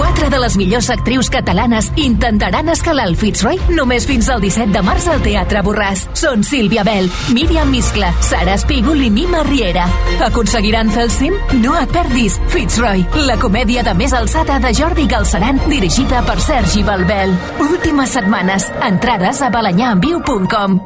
[0.00, 4.74] 4 Quatre de les millors actrius catalanes intentaran escalar el Fitzroy només fins al 17
[4.74, 6.02] de març al Teatre Borràs.
[6.12, 9.88] Són Sílvia Bell, Míriam Miscla, Sara Espígol i Mima Riera.
[10.28, 11.40] Aconseguiran fer el cim?
[11.64, 16.84] No et perdis Fitzroy, la comèdia de més alçada de Jordi Galceran, dirigida per Sergi
[16.84, 17.32] Balbel.
[17.70, 18.68] Últimes setmanes.
[18.92, 20.82] Entrades a balanyambiu.com.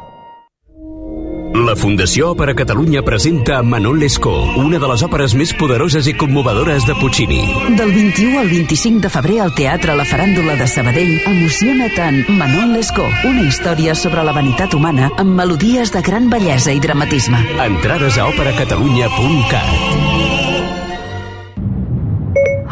[1.55, 6.83] La Fundació Òpera Catalunya presenta Manon Lescaut, una de les òperes més poderoses i commovedores
[6.83, 7.37] de Puccini.
[7.79, 12.75] Del 21 al 25 de febrer al Teatre La Faràndula de Sabadell emociona tant Manon
[12.75, 17.39] Lescaut, una història sobre la vanitat humana amb melodies de gran bellesa i dramatisme.
[17.69, 20.14] Entrades a òperacatalunya.cat.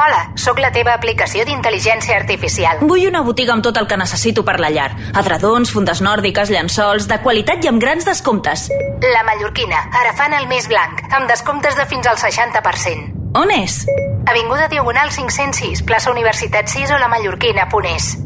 [0.04, 2.82] Hola, sóc la teva aplicació d'intel·ligència artificial.
[2.84, 4.90] Vull una botiga amb tot el que necessito per la llar.
[5.16, 8.66] Adredons, fundes nòrdiques, llençols, de qualitat i amb grans descomptes.
[9.06, 13.14] La Mallorquina, ara fan el més blanc, amb descomptes de fins al 60%.
[13.40, 13.80] On és?
[14.28, 18.18] Avinguda Diagonal 506, plaça Universitat 6 o la Mallorquina, Ponés.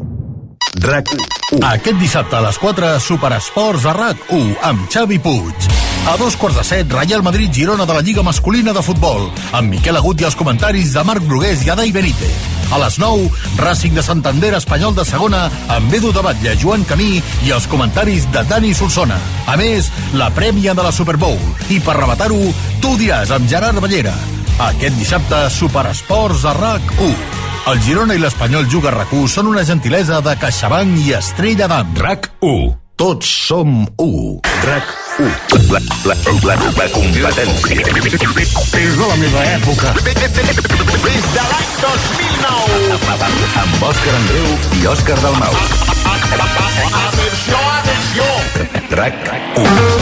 [0.82, 1.62] RAC1.
[1.62, 5.87] Aquest dissabte a les 4, Superesports a RAC1 amb Xavi Puig.
[6.06, 9.96] A dos quarts de set, Real Madrid-Girona de la Lliga Masculina de Futbol, amb Miquel
[9.96, 12.46] Agut i els comentaris de Marc Brugués i Adai Benítez.
[12.72, 17.22] A les 9, Racing de Santander Espanyol de segona, amb Edu de Batlle, Joan Camí
[17.44, 19.18] i els comentaris de Dani Solsona.
[19.46, 21.40] A més, la prèmia de la Super Bowl.
[21.68, 22.40] I per rematar-ho,
[22.80, 24.14] tu diràs amb Gerard Ballera.
[24.70, 27.36] Aquest dissabte, Superesports a RAC1.
[27.68, 31.92] El Girona i l'Espanyol Juga RAC1 són una gentilesa de CaixaBank i Estrella d'Am.
[32.00, 32.72] RAC1.
[32.98, 34.40] Tots som u.
[34.64, 35.07] RAC1.
[35.18, 36.14] La, la,
[36.46, 37.80] la, la competència.
[38.78, 39.90] És de la meva època.
[40.06, 40.14] Des
[41.34, 43.00] de l'any 2009.
[43.64, 45.58] Amb Òscar Andreu i Òscar Dalmau.
[47.02, 48.30] Atenció, atenció.
[48.94, 49.97] RAC1.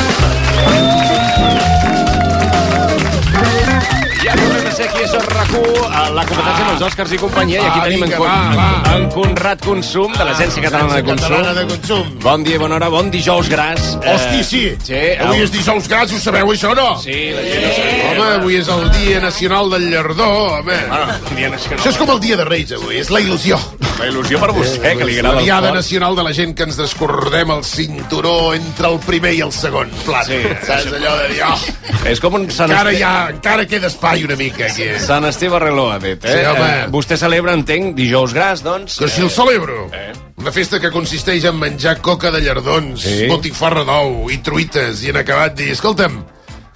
[4.76, 7.84] Ser aquí Sort RAC1, a la competència amb els Oscars i companyia, i aquí Va,
[7.86, 8.94] tenim en, Con va, va.
[8.96, 11.30] en Conrad Consum, de l'Agència Catalana de Consum.
[11.32, 12.10] Catalana de Consum.
[12.24, 13.86] Bon dia, bona hora, bon dijous gras.
[14.02, 14.62] Hosti, sí.
[14.84, 16.88] sí Avui és dijous gras, ho sabeu, això, no?
[17.02, 18.04] Sí, la gent.
[18.10, 20.76] Home, avui és el Dia Nacional del Llardó, home.
[20.92, 21.80] Ah, dia nacional.
[21.80, 23.58] Això és com el Dia de Reis, avui, és la il·lusió.
[23.96, 25.72] La il·lusió per vostè, que li La agrada el Diada.
[25.72, 29.88] Nacional de la gent que ens descordem el cinturó entre el primer i el segon
[30.04, 30.28] plat.
[30.28, 30.42] Sí.
[30.68, 31.56] Saps allò de dir, oh,
[32.06, 33.00] És com un Sant encara, Esteve...
[33.00, 34.82] ja, encara queda espai una mica aquí.
[34.82, 34.98] eh?
[35.00, 36.32] Sant Esteve Reló, ha dit, eh?
[36.32, 36.68] Sí, home.
[36.84, 38.98] Eh, Vostè celebra, entenc, dijous gras, doncs?
[38.98, 39.90] Que si el celebro.
[40.36, 43.26] Una festa que consisteix en menjar coca de llardons, Sí.
[43.26, 46.24] botifarra d'ou i truites, i en acabat dir, escolta'm,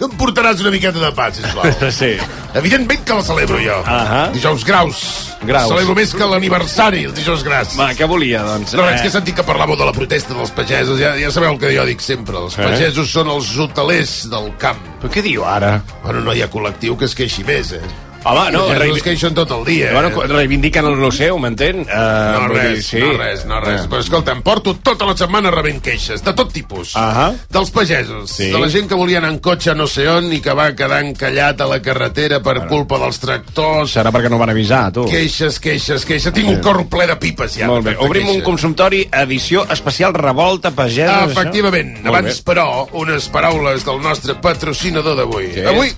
[0.00, 1.68] que em portaràs una miqueta de pa, sisplau.
[2.00, 2.14] Sí.
[2.56, 3.76] Evidentment que la celebro jo.
[3.84, 4.22] Ahà.
[4.32, 5.02] Dijous graus.
[5.44, 5.68] Graus.
[5.70, 7.76] Celebro més que l'aniversari, el dijous gras.
[7.78, 8.72] Va, què volia, doncs?
[8.80, 10.98] No, és que he Eh, sentit que parlàveu de la protesta dels pagesos.
[11.00, 12.36] Ja, ja sabeu el que jo dic sempre.
[12.40, 12.64] Els Eh?
[12.64, 14.80] pagesos són els hotelers del camp.
[15.02, 15.82] Però què diu ara?
[16.02, 17.80] Bueno, no hi ha col·lectiu que es queixi més, eh?
[18.22, 19.92] Home, no, Els pagesos reivi- es queixen tot el dia.
[19.94, 20.26] Bueno, eh?
[20.28, 21.80] reivindiquen el seu, m'entén?
[21.80, 23.86] Uh, No res, no res, no res.
[23.88, 26.94] Però escolta, em porto tota la setmana rebent queixes, de tot tipus.
[26.96, 27.30] Ahà.
[27.48, 28.50] Dels pagesos, Sí.
[28.52, 31.00] de la gent que volia anar en cotxe no sé on i que va quedar
[31.04, 33.96] encallat a la carretera per culpa dels tractors.
[33.96, 35.06] Serà perquè no van avisar, tu.
[35.08, 36.32] Queixes, queixes, queixes.
[36.32, 37.66] Tinc un corro ple de pipes ja.
[37.66, 37.96] Molt bé.
[37.98, 38.44] Obrim un queixa.
[38.44, 41.24] consumptori, edició especial Revolta Pagesa.
[41.24, 41.96] Efectivament.
[42.04, 45.52] Molt Abans, però, unes paraules del nostre patrocinador d'avui.
[45.54, 45.60] Sí.
[45.64, 45.92] Avui,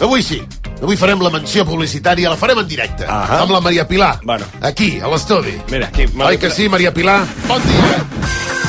[0.00, 0.40] avui sí.
[0.78, 3.06] Avui farem la menció publicitària, la farem en directe.
[3.06, 3.42] Ahà.
[3.42, 4.18] Amb la Maria Pilar.
[4.22, 4.46] Bueno.
[4.62, 5.56] Aquí, a l'estudi.
[5.70, 7.24] Mira, aquí, Maria Oi que sí, Maria Pilar?
[7.48, 8.04] Bon dia.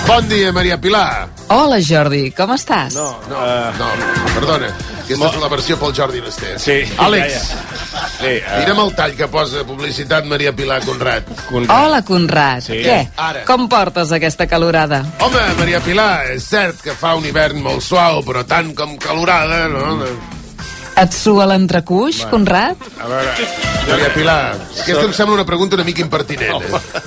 [0.07, 1.27] Bon dia, Maria Pilar.
[1.53, 2.95] Hola, Jordi, com estàs?
[2.97, 3.43] No, no,
[3.77, 3.89] no,
[4.33, 4.71] perdona.
[5.03, 6.55] Aquesta és la versió pel Jordi Basté.
[6.61, 6.79] Sí.
[7.01, 8.07] Àlex, Ja, ja.
[8.19, 11.29] Sí, uh, mira'm el tall que posa publicitat Maria Pilar Conrad.
[11.69, 12.61] Hola, Conrad.
[12.65, 12.81] Sí.
[12.85, 12.97] Què?
[13.17, 13.45] Ara.
[13.45, 15.03] Com portes aquesta calorada?
[15.25, 19.67] Home, Maria Pilar, és cert que fa un hivern molt suau, però tant com calorada,
[19.69, 19.95] no?
[20.99, 22.75] Et sua l'entrecuix, Conrad?
[22.99, 23.47] A veure,
[23.87, 24.39] Maria Pilar,
[24.83, 26.59] aquesta em sembla una pregunta una mica impertinent.
[26.59, 27.01] Eh?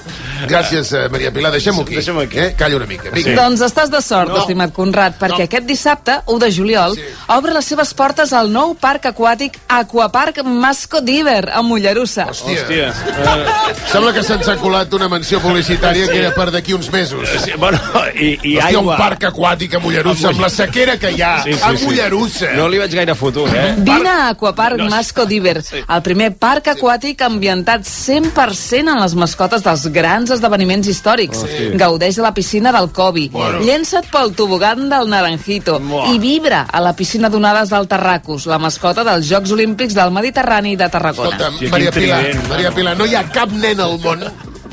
[0.48, 1.94] Gràcies, eh, Maria Pilar, deixem-ho aquí.
[2.00, 2.38] Deixem aquí.
[2.40, 2.54] Eh?
[2.58, 3.10] Calla una mica.
[3.14, 3.34] Vinga.
[3.36, 4.38] Doncs estàs de sort, No.
[4.40, 6.96] estimat Conrad, perquè aquest dissabte, 1 de juliol,
[7.28, 12.26] obre les seves portes al nou parc aquàtic Aquapark Masco Diver, a Mollerussa.
[12.32, 12.88] Hòstia.
[12.88, 12.92] Eh,
[13.92, 17.28] sembla que se'ns ha colat una menció publicitària que era per d'aquí uns mesos.
[17.44, 17.78] Sí, bueno,
[18.16, 18.96] i, i Hòstia, aigua.
[18.96, 22.54] un parc aquàtic a Mollerussa, amb la sequera que hi ha, a Mollerussa.
[22.56, 23.76] No li vaig gaire futur, eh?
[23.82, 29.86] Vine a Aquapark Masco Diver, el primer parc aquàtic ambientat 100% en les mascotes dels
[29.94, 31.42] grans esdeveniments històrics.
[31.42, 31.70] Hosti.
[31.80, 33.60] Gaudeix de la piscina del Cobi, Bueno.
[33.66, 35.80] llença't pel tobogan del Naranjito
[36.12, 40.76] i vibra a la piscina d'onades del Tarracus, la mascota dels Jocs Olímpics del Mediterrani
[40.76, 41.36] de Tarragona.
[41.36, 44.22] Escolta, Maria Pilar, Maria Pilar, no hi ha cap nen al món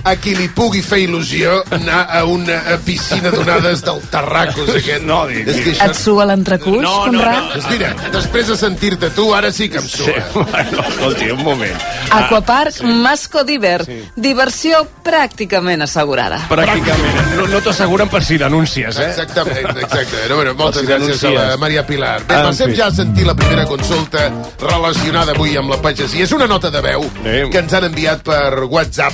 [0.03, 5.03] a qui li pugui fer il·lusió anar a una piscina d'onades del Tarracos aquest.
[5.05, 5.89] No, és que això...
[5.89, 7.41] Et sua l'entrecús, No, no, Conrad?
[7.43, 7.53] no.
[7.55, 10.05] Doncs mira, després de sentir-te tu, ara sí que em sua.
[10.05, 11.75] Sí, bueno, escolti, un moment.
[12.11, 13.81] Aquapark Masco Diver.
[14.15, 16.41] Diversió pràcticament assegurada.
[16.49, 17.19] Pràcticament.
[17.37, 19.09] No, no t'asseguren per si denúncies, eh?
[19.11, 20.25] Exactament, exacte.
[20.29, 21.59] No, bueno, moltes Si gràcies a la denuncies.
[21.59, 22.17] Maria Pilar.
[22.27, 24.29] Bé, En passem ja a sentir la primera consulta
[24.61, 26.23] relacionada avui amb la pagesia.
[26.23, 29.13] És una nota de veu que ens han enviat per WhatsApp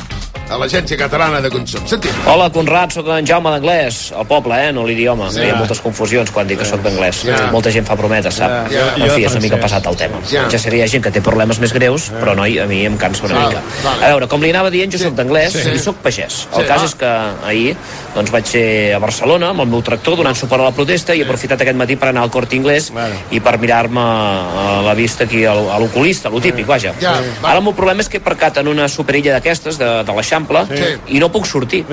[0.49, 1.85] a l'Agència Catalana de Consum.
[1.87, 2.11] Sentim.
[2.27, 5.29] Hola, Conrad, sóc en Jaume d'Anglès, el poble, eh, no l'idioma.
[5.31, 5.39] Sí.
[5.45, 7.21] Hi ha moltes confusions quan dic que sóc d'anglès.
[7.23, 7.37] Ja.
[7.53, 8.51] Molta gent fa prometes, sap?
[8.71, 8.83] Ja.
[8.97, 9.05] Ja.
[9.05, 10.19] En fi, és una mica passat el tema.
[10.29, 10.47] Ja.
[10.51, 10.59] Ja.
[10.65, 13.61] seria gent que té problemes més greus, però noi, a mi em cansa una mica.
[13.83, 14.03] vale.
[14.05, 15.69] A veure, com li anava dient, jo sóc d'anglès Sí.
[15.75, 16.47] i sóc pagès.
[16.55, 16.67] El Sí.
[16.67, 16.85] cas Ah.
[16.85, 17.05] és que
[17.47, 17.75] ahir
[18.15, 21.21] doncs, vaig ser a Barcelona amb el meu tractor donant suport a la protesta i
[21.21, 22.91] he aprofitat aquest matí per anar al Corte Inglés
[23.31, 26.93] i per mirar-me a la vista aquí al- a l'oculista, lo típic, vaja.
[26.99, 30.11] Ja, Ara el meu problema és que he aparcat en una superilla d'aquestes, de, de
[30.13, 30.95] l'Eixample, Sí.
[31.15, 31.83] i no puc sortir.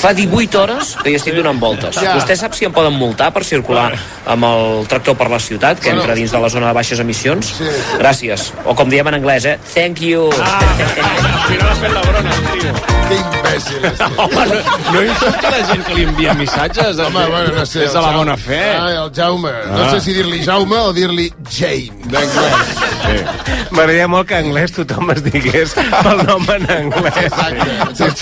[0.00, 1.96] Fa 18 hores que hi estic donant voltes.
[1.96, 2.14] Ja.
[2.16, 3.92] Vostè sap si em poden multar per circular
[4.26, 7.54] amb el tractor per la ciutat, que entra dins de la zona de baixes emissions?
[7.58, 7.68] Sí.
[7.98, 8.52] Gràcies.
[8.64, 9.58] O com diem en anglès, eh?
[9.74, 10.30] Thank you.
[10.32, 12.72] Al final has fet la brona, tio.
[13.08, 14.00] Que imbècil és.
[14.22, 14.60] Home, no,
[14.94, 16.98] no insulti la gent que li envia missatges.
[17.02, 17.80] Home, bueno, no sé.
[17.80, 18.60] Des de la bona fe.
[18.78, 19.50] Ah, el Jaume.
[19.72, 19.90] No Ah.
[19.90, 21.90] sé si dir-li Jaume o dir-li Jane.
[23.72, 27.32] M'agradaria molt que anglès tothom es digués el nom en anglès.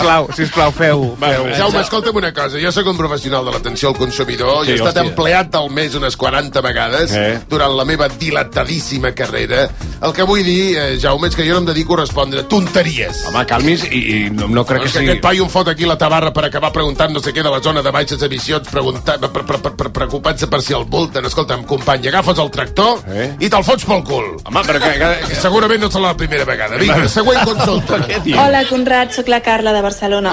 [0.00, 1.16] Sisplau, sisplau, feu.
[1.20, 1.46] feu.
[1.56, 2.58] Jaume, escolta'm una cosa.
[2.62, 4.64] Jo sóc un professional de l'atenció al consumidor.
[4.64, 5.08] Sí, Sí, he estat hòstia.
[5.10, 7.40] empleat del mes unes 40 vegades Eh.
[7.48, 9.68] durant la meva dilatadíssima carrera.
[10.02, 13.24] El que vull dir, eh, Jaume, és que jo no em dedico a respondre tonteries.
[13.26, 15.10] Home, calmis i, i no, no crec és que que sigui...
[15.10, 17.60] aquest paio em fot aquí la tabarra per acabar preguntant no sé què de la
[17.60, 21.24] zona de baixes emissions, preguntar, pre, pre, pre, pre, preocupant-se per si el multen.
[21.26, 23.34] Escolta'm, company, agafes el tractor Eh?
[23.40, 24.36] i te'l fots pel cul.
[24.44, 24.90] Home, però que...
[24.98, 25.34] que, que...
[25.40, 26.76] Segurament no serà la primera vegada.
[26.76, 27.98] Vinga, següent consulta.
[28.08, 28.38] Què diu?
[28.40, 29.89] Hola, Conrad, sóc la Carla de Barcelona,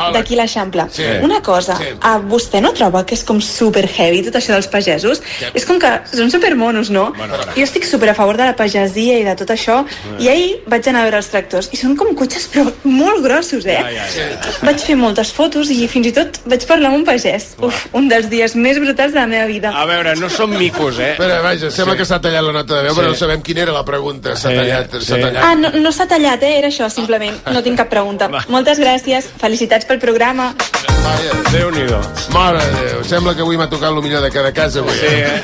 [0.08, 0.12] Hola.
[0.20, 0.86] d'aquí l'Eixample.
[0.91, 1.03] Sí.
[1.24, 1.86] Una cosa, Sí.
[2.01, 5.22] ah, vostè no troba que és com super heavy tot això dels pagesos?
[5.53, 7.12] És com que són super monos, no?
[7.18, 7.51] Bueno, bueno.
[7.55, 9.86] Jo estic super a favor de la pagesia i de tot això,
[10.20, 13.66] i ahir vaig anar a veure els tractors, i són com cotxes però molt grossos,
[13.66, 13.78] eh?
[13.82, 14.39] Ja, ja, ja.
[14.62, 17.55] Vaig fer moltes fotos i fins i tot vaig parlar amb un pagès.
[17.62, 19.72] Uf, un dels dies més brutals de la meva vida.
[19.76, 21.12] A veure, no som micos, eh?
[21.12, 21.97] Espera, vaja, sembla Sí.
[21.99, 22.99] que s'ha tallat la nota de veu, Sí.
[22.99, 24.36] però no sabem quina era la pregunta.
[24.36, 25.22] S'ha Sí, tallat, s'ha sí.
[25.22, 25.43] tallat.
[25.43, 26.58] Ah, no, no s'ha tallat, eh?
[26.60, 27.36] Era això, simplement.
[27.51, 28.30] No tinc cap pregunta.
[28.49, 29.26] Moltes gràcies.
[29.48, 30.50] Felicitats pel programa.
[31.06, 31.36] Vaja.
[31.54, 32.02] Déu-n'hi-do.
[32.34, 34.98] Mare de Déu, sembla que avui m'ha tocat el millor de cada casa avui.
[35.00, 35.38] Sí, eh?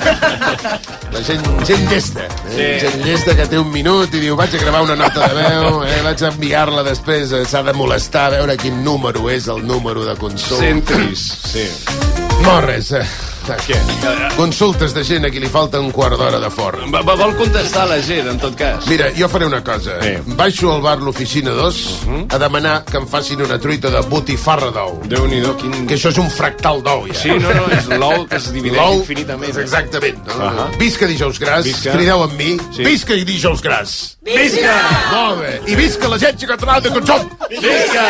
[1.14, 2.26] La gent, gent llesta.
[2.28, 2.50] Eh?
[2.50, 2.68] Sí.
[2.84, 5.80] Gent llesta que té un minut i diu vaig a gravar una nota de veu,
[5.88, 6.02] eh?
[6.04, 10.04] vaig a enviar-la després, eh, s'ha de molestar a veure quin número és el número
[10.04, 10.60] de consum.
[10.60, 11.24] Centris,
[11.54, 11.70] sí.
[12.44, 12.92] No, res.
[13.00, 13.08] Eh?
[13.44, 13.78] Què?
[14.38, 16.90] Consultes de gent a qui li falta un quart d'hora de forn.
[16.94, 18.86] Va- va- Vol contestar la gent, en tot cas.
[18.88, 19.98] Mira, jo faré una cosa.
[20.02, 20.14] Sí.
[20.40, 21.78] Baixo al bar l'Oficina 2
[22.30, 25.02] a demanar que em facin una truita de botifarra d'ou.
[25.06, 25.86] Déu-n'hi-do, quin...
[25.88, 27.20] Que això és un fractal d'ou, ja.
[27.20, 29.58] Sí, no, no, és l'ou que es divideix infinitament.
[29.58, 30.24] Exactament.
[30.28, 30.40] No?
[30.50, 30.68] Ahà.
[30.80, 31.92] Visca dijous gras, Visca.
[31.92, 32.58] crideu amb mi.
[32.76, 32.84] Sí.
[32.84, 34.18] Visca i dijous gras.
[34.24, 34.74] Visca!
[35.12, 35.54] Molt bé.
[35.68, 37.30] I visca l'Agència Catalana de Consum.
[37.50, 38.08] Visca!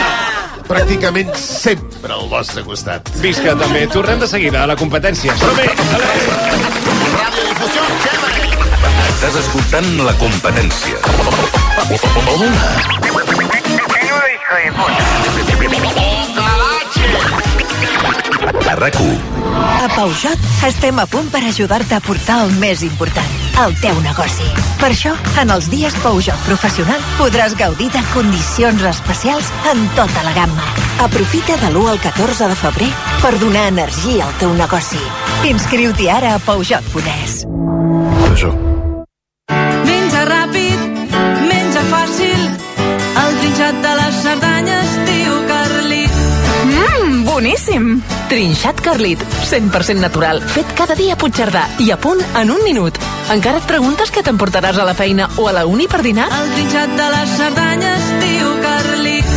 [0.68, 3.10] Pràcticament sempre al vostre costat.
[3.24, 3.86] Visca, també.
[3.92, 5.36] Tornem de seguida a la competència.
[5.42, 5.68] Però bé,
[9.24, 11.00] Estàs escoltant la competència.
[18.68, 23.32] A rac A Peugeot estem a punt per ajudar-te a portar el més important,
[23.62, 24.48] el teu negoci.
[24.82, 30.34] Per això, en els dies Peugeot Professional podràs gaudir de condicions especials en tota la
[30.38, 30.68] gamma.
[31.06, 32.92] Aprofita de l'1 al 14 de febrer
[33.22, 35.02] per donar energia al teu negoci.
[35.50, 37.44] Inscriu-t'hi ara a Peugeot.es.
[38.24, 38.73] Menja
[47.44, 48.00] boníssim!
[48.30, 52.96] Trinxat Carlit, 100% natural, fet cada dia a Puigcerdà i a punt en un minut.
[53.34, 56.30] Encara et preguntes què t'emportaràs a la feina o a la uni per dinar?
[56.32, 59.36] El trinxat de les Cerdanyes, diu Carlit.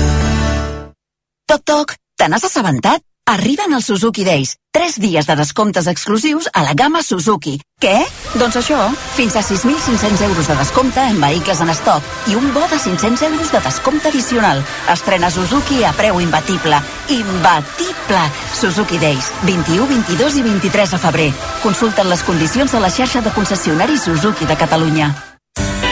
[1.51, 3.03] Toc, toc, te n'has assabentat?
[3.27, 4.55] Arriben els Suzuki Days.
[4.71, 7.57] Tres dies de descomptes exclusius a la gamma Suzuki.
[7.83, 7.97] Què?
[8.39, 8.79] Doncs això,
[9.17, 13.25] fins a 6.500 euros de descompte en vehicles en estoc i un bo de 500
[13.27, 14.63] euros de descompte addicional.
[14.93, 16.79] Estrena Suzuki a preu imbatible.
[17.11, 18.21] Imbatible!
[18.55, 21.31] Suzuki Days, 21, 22 i 23 de febrer.
[21.65, 25.11] Consulta'n les condicions a la xarxa de concessionaris Suzuki de Catalunya.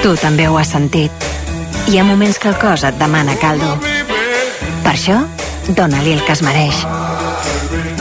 [0.05, 1.11] Tu també ho has sentit.
[1.91, 3.74] Hi ha moments que el cos et demana caldo.
[4.85, 5.18] Per això,
[5.74, 6.85] dóna-li el que es mereix.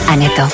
[0.08, 0.48] Aneto.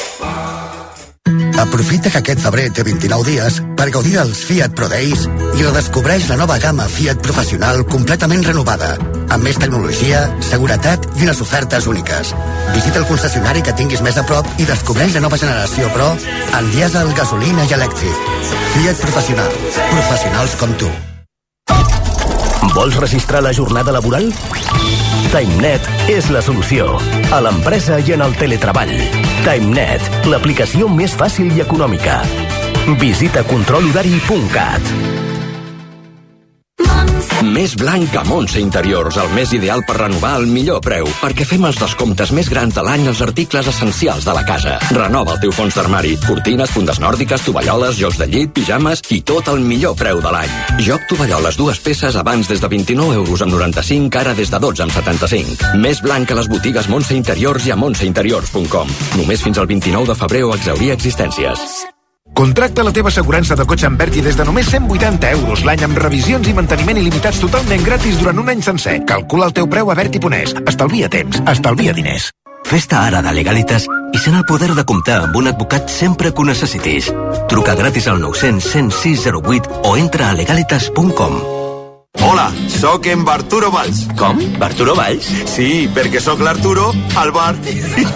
[1.61, 6.29] Aprofita que aquest febrer té 29 dies per gaudir dels Fiat Pro Days i redescobreix
[6.31, 8.97] la nova gamma Fiat Professional completament renovada.
[9.31, 12.33] amb més tecnologia, seguretat i unes ofertes úniques.
[12.75, 16.09] Visita el concessionari que tinguis més a prop i descobreix la nova generació Pro
[16.59, 18.27] en dièsel, gasolina i elèctric.
[18.75, 19.55] Fiat Professional.
[19.93, 20.91] Professionals com tu.
[22.75, 24.33] Vols registrar la jornada laboral?
[25.29, 26.97] TimeNet és la solució.
[27.35, 28.93] A l'empresa i en el teletreball.
[29.45, 32.21] TimeNet, l'aplicació més fàcil i econòmica.
[33.01, 35.30] Visita controlhorari.cat.
[37.41, 41.63] Més blanc que Montse Interiors, el més ideal per renovar al millor preu, perquè fem
[41.65, 44.75] els descomptes més grans de l'any als articles essencials de la casa.
[44.93, 49.49] Renova el teu fons d'armari, cortines, fundes nòrdiques, tovalloles, jocs de llit, pijames i tot
[49.49, 50.53] al millor preu de l'any.
[50.85, 54.85] Joc tovalloles dues peces abans des de 29 euros amb 95, ara des de 12
[54.85, 55.73] amb 75.
[55.81, 58.93] Més blanc que les botigues Montse Interiors i a montseinteriors.com.
[59.17, 61.89] Només fins al 29 de febrer o exaurir existències.
[62.41, 65.99] Contracta la teva assegurança de cotxe amb Berti des de només 180 euros l'any amb
[66.01, 68.95] revisions i manteniment il·limitats totalment gratis durant un any sencer.
[69.05, 70.57] Calcula el teu preu a Berti.es.
[70.65, 72.31] Estalvia temps, estalvia diners.
[72.65, 76.41] Fes-te ara de Legalitas i sent el poder de comptar amb un advocat sempre que
[76.41, 77.13] ho necessitis.
[77.53, 81.60] Truca gratis al 900 106 08 o entra a legalitas.com.
[82.19, 84.07] Hola, sóc en Barturo Valls.
[84.19, 84.39] Com?
[84.59, 85.27] Barturo Valls?
[85.51, 87.55] Sí, perquè sóc l'Arturo al bar.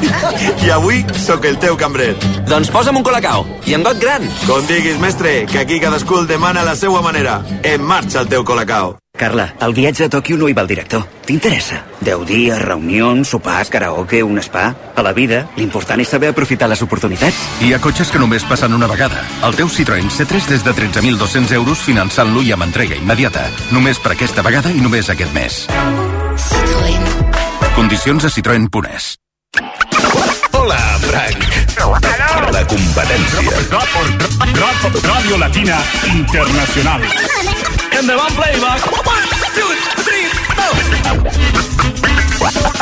[0.67, 2.13] I avui sóc el teu cambrer.
[2.51, 4.27] Doncs posa'm un colacao, i en got gran.
[4.49, 7.41] Com diguis, mestre, que aquí cadascú el demana a la seva manera.
[7.63, 8.97] En marxa el teu colacao.
[9.17, 11.05] Carla, el viatge a Tòquio no hi va el director.
[11.23, 11.77] T'interessa?
[12.03, 14.73] Deu dies, reunions, sopars, karaoke, un spa...
[14.99, 17.39] A la vida, l'important és saber aprofitar les oportunitats.
[17.63, 19.23] Hi ha cotxes que només passen una vegada.
[19.47, 23.47] El teu Citroën C3 des de 13.200 euros finançant-lo i amb entrega immediata.
[23.71, 25.63] Només per aquesta vegada i només aquest mes.
[26.49, 27.07] Citroën.
[27.79, 29.13] Condicions a citroen.es.
[30.59, 31.47] Hola, Frank.
[32.51, 33.63] La competència.
[35.07, 35.79] Radio Latina
[36.11, 37.11] Internacional.
[37.99, 38.83] Endavant, playback.
[39.07, 39.71] One, two,
[40.03, 40.27] three,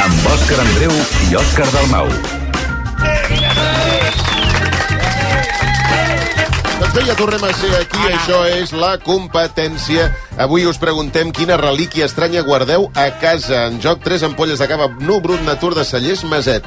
[0.03, 0.95] Amb Òscar Andreu
[1.29, 2.09] i Òscar Dalmau.
[6.81, 10.09] Doncs bé, ja tornem a ser aquí, això és la competència.
[10.41, 13.67] Avui us preguntem quina relíquia estranya guardeu a casa.
[13.69, 16.67] En joc, tres ampolles de cava nu brut natur de cellers Maset.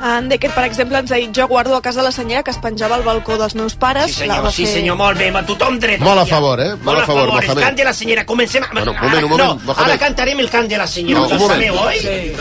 [0.00, 2.58] En Decker, per exemple, ens ha dit jo guardo a casa la senyera que es
[2.58, 4.12] penjava al balcó dels meus pares.
[4.14, 6.00] Sí, la senyor, va sí, fer- senyor, molt bé, tothom dret.
[6.00, 6.74] Molt a favor, eh?
[6.82, 7.62] Molt a favor, el Mohamed.
[7.62, 8.26] cant de la senyora.
[8.26, 8.62] Comencem...
[8.62, 8.68] A...
[8.72, 9.90] Bueno, un moment, un moment, no, Mohamed.
[9.90, 11.26] ara cantarem el cant de la senyora.
[11.26, 11.96] No, Ho sabeu, oi?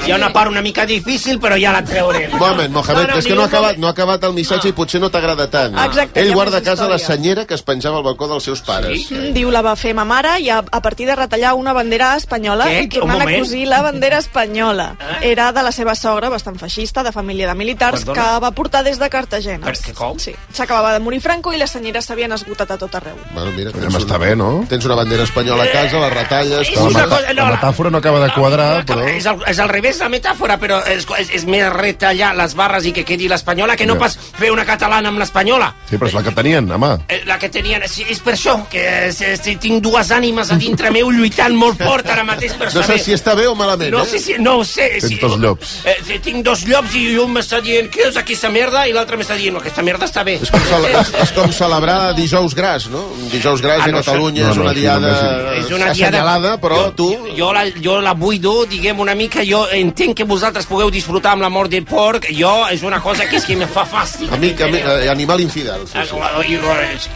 [0.05, 2.33] Hi ha una part una mica difícil, però ja la traurem.
[2.33, 4.73] Un moment, Mohamed, que és que no ha acabat, no ha acabat el missatge i
[4.75, 5.77] potser no t'agrada tant.
[5.85, 9.07] Exacte, Ell guarda a casa la senyera que es penjava al balcó dels seus pares.
[9.11, 12.15] Mm, Diu, la va fer ma mare i a, a partir de retallar una bandera
[12.17, 12.83] espanyola Què?
[12.83, 14.91] i tornant a cosir la bandera espanyola.
[15.21, 18.15] Era de la seva sogra, bastant feixista, de família de militars, Perdona?
[18.33, 19.65] que va portar des de Cartagena.
[19.65, 20.17] Per què, com?
[20.19, 20.33] Sí.
[20.53, 23.15] S'acabava de morir Franco i les senyeres s'havien esgotat a tot arreu.
[23.33, 24.65] Bueno, mira, Podem estar bé, no?
[24.69, 26.69] Tens una bandera espanyola a casa, les retalles...
[26.69, 29.05] és una cosa- no, La metàfora no acaba de quadrar, però...
[29.09, 32.85] És al, és al revés la metàfora, però és, és, és més retallar les barres
[32.85, 33.99] i que quedi l'espanyola que no Ja.
[33.99, 35.73] pas fer una catalana amb l'espanyola.
[35.89, 36.95] Sí, però és la que tenien, mà.
[37.07, 40.55] Eh, La que tenien, sí, és per això, que és, és, tinc dues ànimes a
[40.59, 42.97] dintre meu lluitant molt fort ara mateix per No saber...
[42.99, 44.05] sé si està bé o malament, no eh?
[44.09, 44.89] sé si, no ho sé.
[44.99, 45.77] Tens si, dos llops.
[45.85, 49.19] Eh, sí, tinc dos llops i un m'està dient què és aquesta merda i l'altre
[49.19, 50.37] m'està dient no, aquesta merda està bé.
[50.41, 53.03] És com, cele és, és com celebrar dijous gras, no?
[53.31, 55.11] Dijous gras Ah, a no, Catalunya això- és no, una no, diada
[55.59, 57.09] és una diada assenyalada, però jo, tu...
[57.37, 61.43] jo la, jo la buido, diguem una mica jo entenc que vosaltres pugueu disfrutar amb
[61.43, 64.61] la mort del porc jo és una cosa que és que me fa fàstic Amic,
[64.61, 65.83] ami, eh, animal infidel.
[65.87, 66.15] Sí, sí.
[66.21, 66.41] Ah,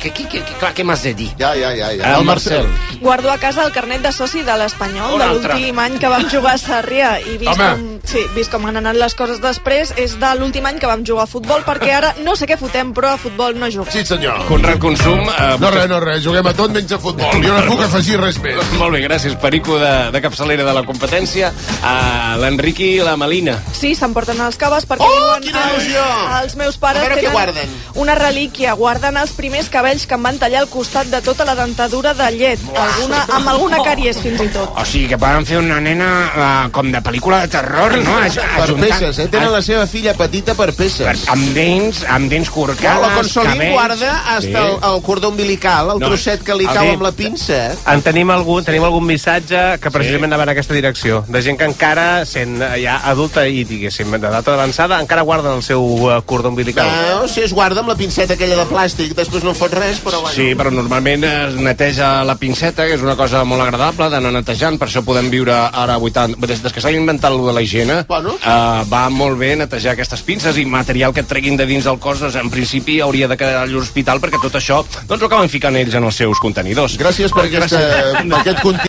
[0.02, 1.30] que, que, que, clar, què m'has de dir?
[1.40, 1.92] Ja, ja, ja.
[1.96, 2.04] ja.
[2.14, 2.68] Ah, El Marcel.
[3.02, 6.56] Guardo a casa el carnet de soci de l'Espanyol de l'últim any que vam jugar
[6.58, 7.70] a Sarrià i vist Home.
[7.70, 11.04] com, sí, vist com han anat les coses després és de l'últim any que vam
[11.06, 13.92] jugar a futbol perquè ara no sé què fotem però a futbol no juguem.
[13.94, 14.46] Sí, senyor.
[14.48, 15.20] Conrad Consum...
[15.30, 17.32] Eh, No res, no res, juguem a tot menys a futbol.
[17.44, 18.58] Jo no puc afegir res més.
[18.80, 21.52] Molt bé, gràcies, Perico, de, de capçalera de la competència.
[21.84, 23.58] A l'Enriqui i la Melina.
[23.76, 26.06] Sí, s'emporten els caves perquè Oh, diuen quina els, il·lusió!
[26.42, 27.70] els meus pares A tenen guarden.
[27.96, 31.56] una relíquia, guarden els primers cabells que em van tallar al costat de tota la
[31.56, 34.72] dentadura de llet, alguna, amb alguna càries fins i tot.
[34.80, 38.18] O sigui, que poden fer una nena uh, com de pel·lícula de terror, no?
[38.22, 39.28] Aj- Per ajuntant- peces, eh?
[39.28, 41.06] Tenen la seva filla petita per peces.
[41.06, 43.74] Per, amb dents, amb dents corcades, la Consolín cabells...
[43.74, 46.94] guarda hasta el, el cordó umbilical, el No, trosset que li cau dit.
[46.96, 47.60] amb la pinça.
[47.72, 47.78] eh?
[47.94, 51.66] En tenim algun, tenim algun missatge que precisament anava en aquesta direcció, de gent que
[51.70, 56.22] encara, sent eh, ja adulta i, diguéssim, de data avançada, encara guarden el seu eh,
[56.26, 56.88] cordó umbilical.
[56.90, 60.22] No, si es guarda amb la pinceta aquella de plàstic, després no fot res, però
[60.24, 60.36] bueno.
[60.36, 64.78] Sí, però normalment es neteja la pinceta, que és una cosa molt agradable d'anar netejant,
[64.80, 66.38] per això podem viure ara 80...
[66.50, 68.34] Des, que s'ha inventat lo de la higiene, Bueno.
[68.42, 72.00] eh, va molt bé netejar aquestes pinces i material que et treguin de dins del
[72.02, 75.52] cos, doncs, en principi hauria de quedar a l'hospital perquè tot això doncs, ho acaben
[75.52, 76.98] ficant ells en els seus contenidors.
[77.00, 77.80] Gràcies per, aquesta,
[78.24, 78.88] per aquest contingut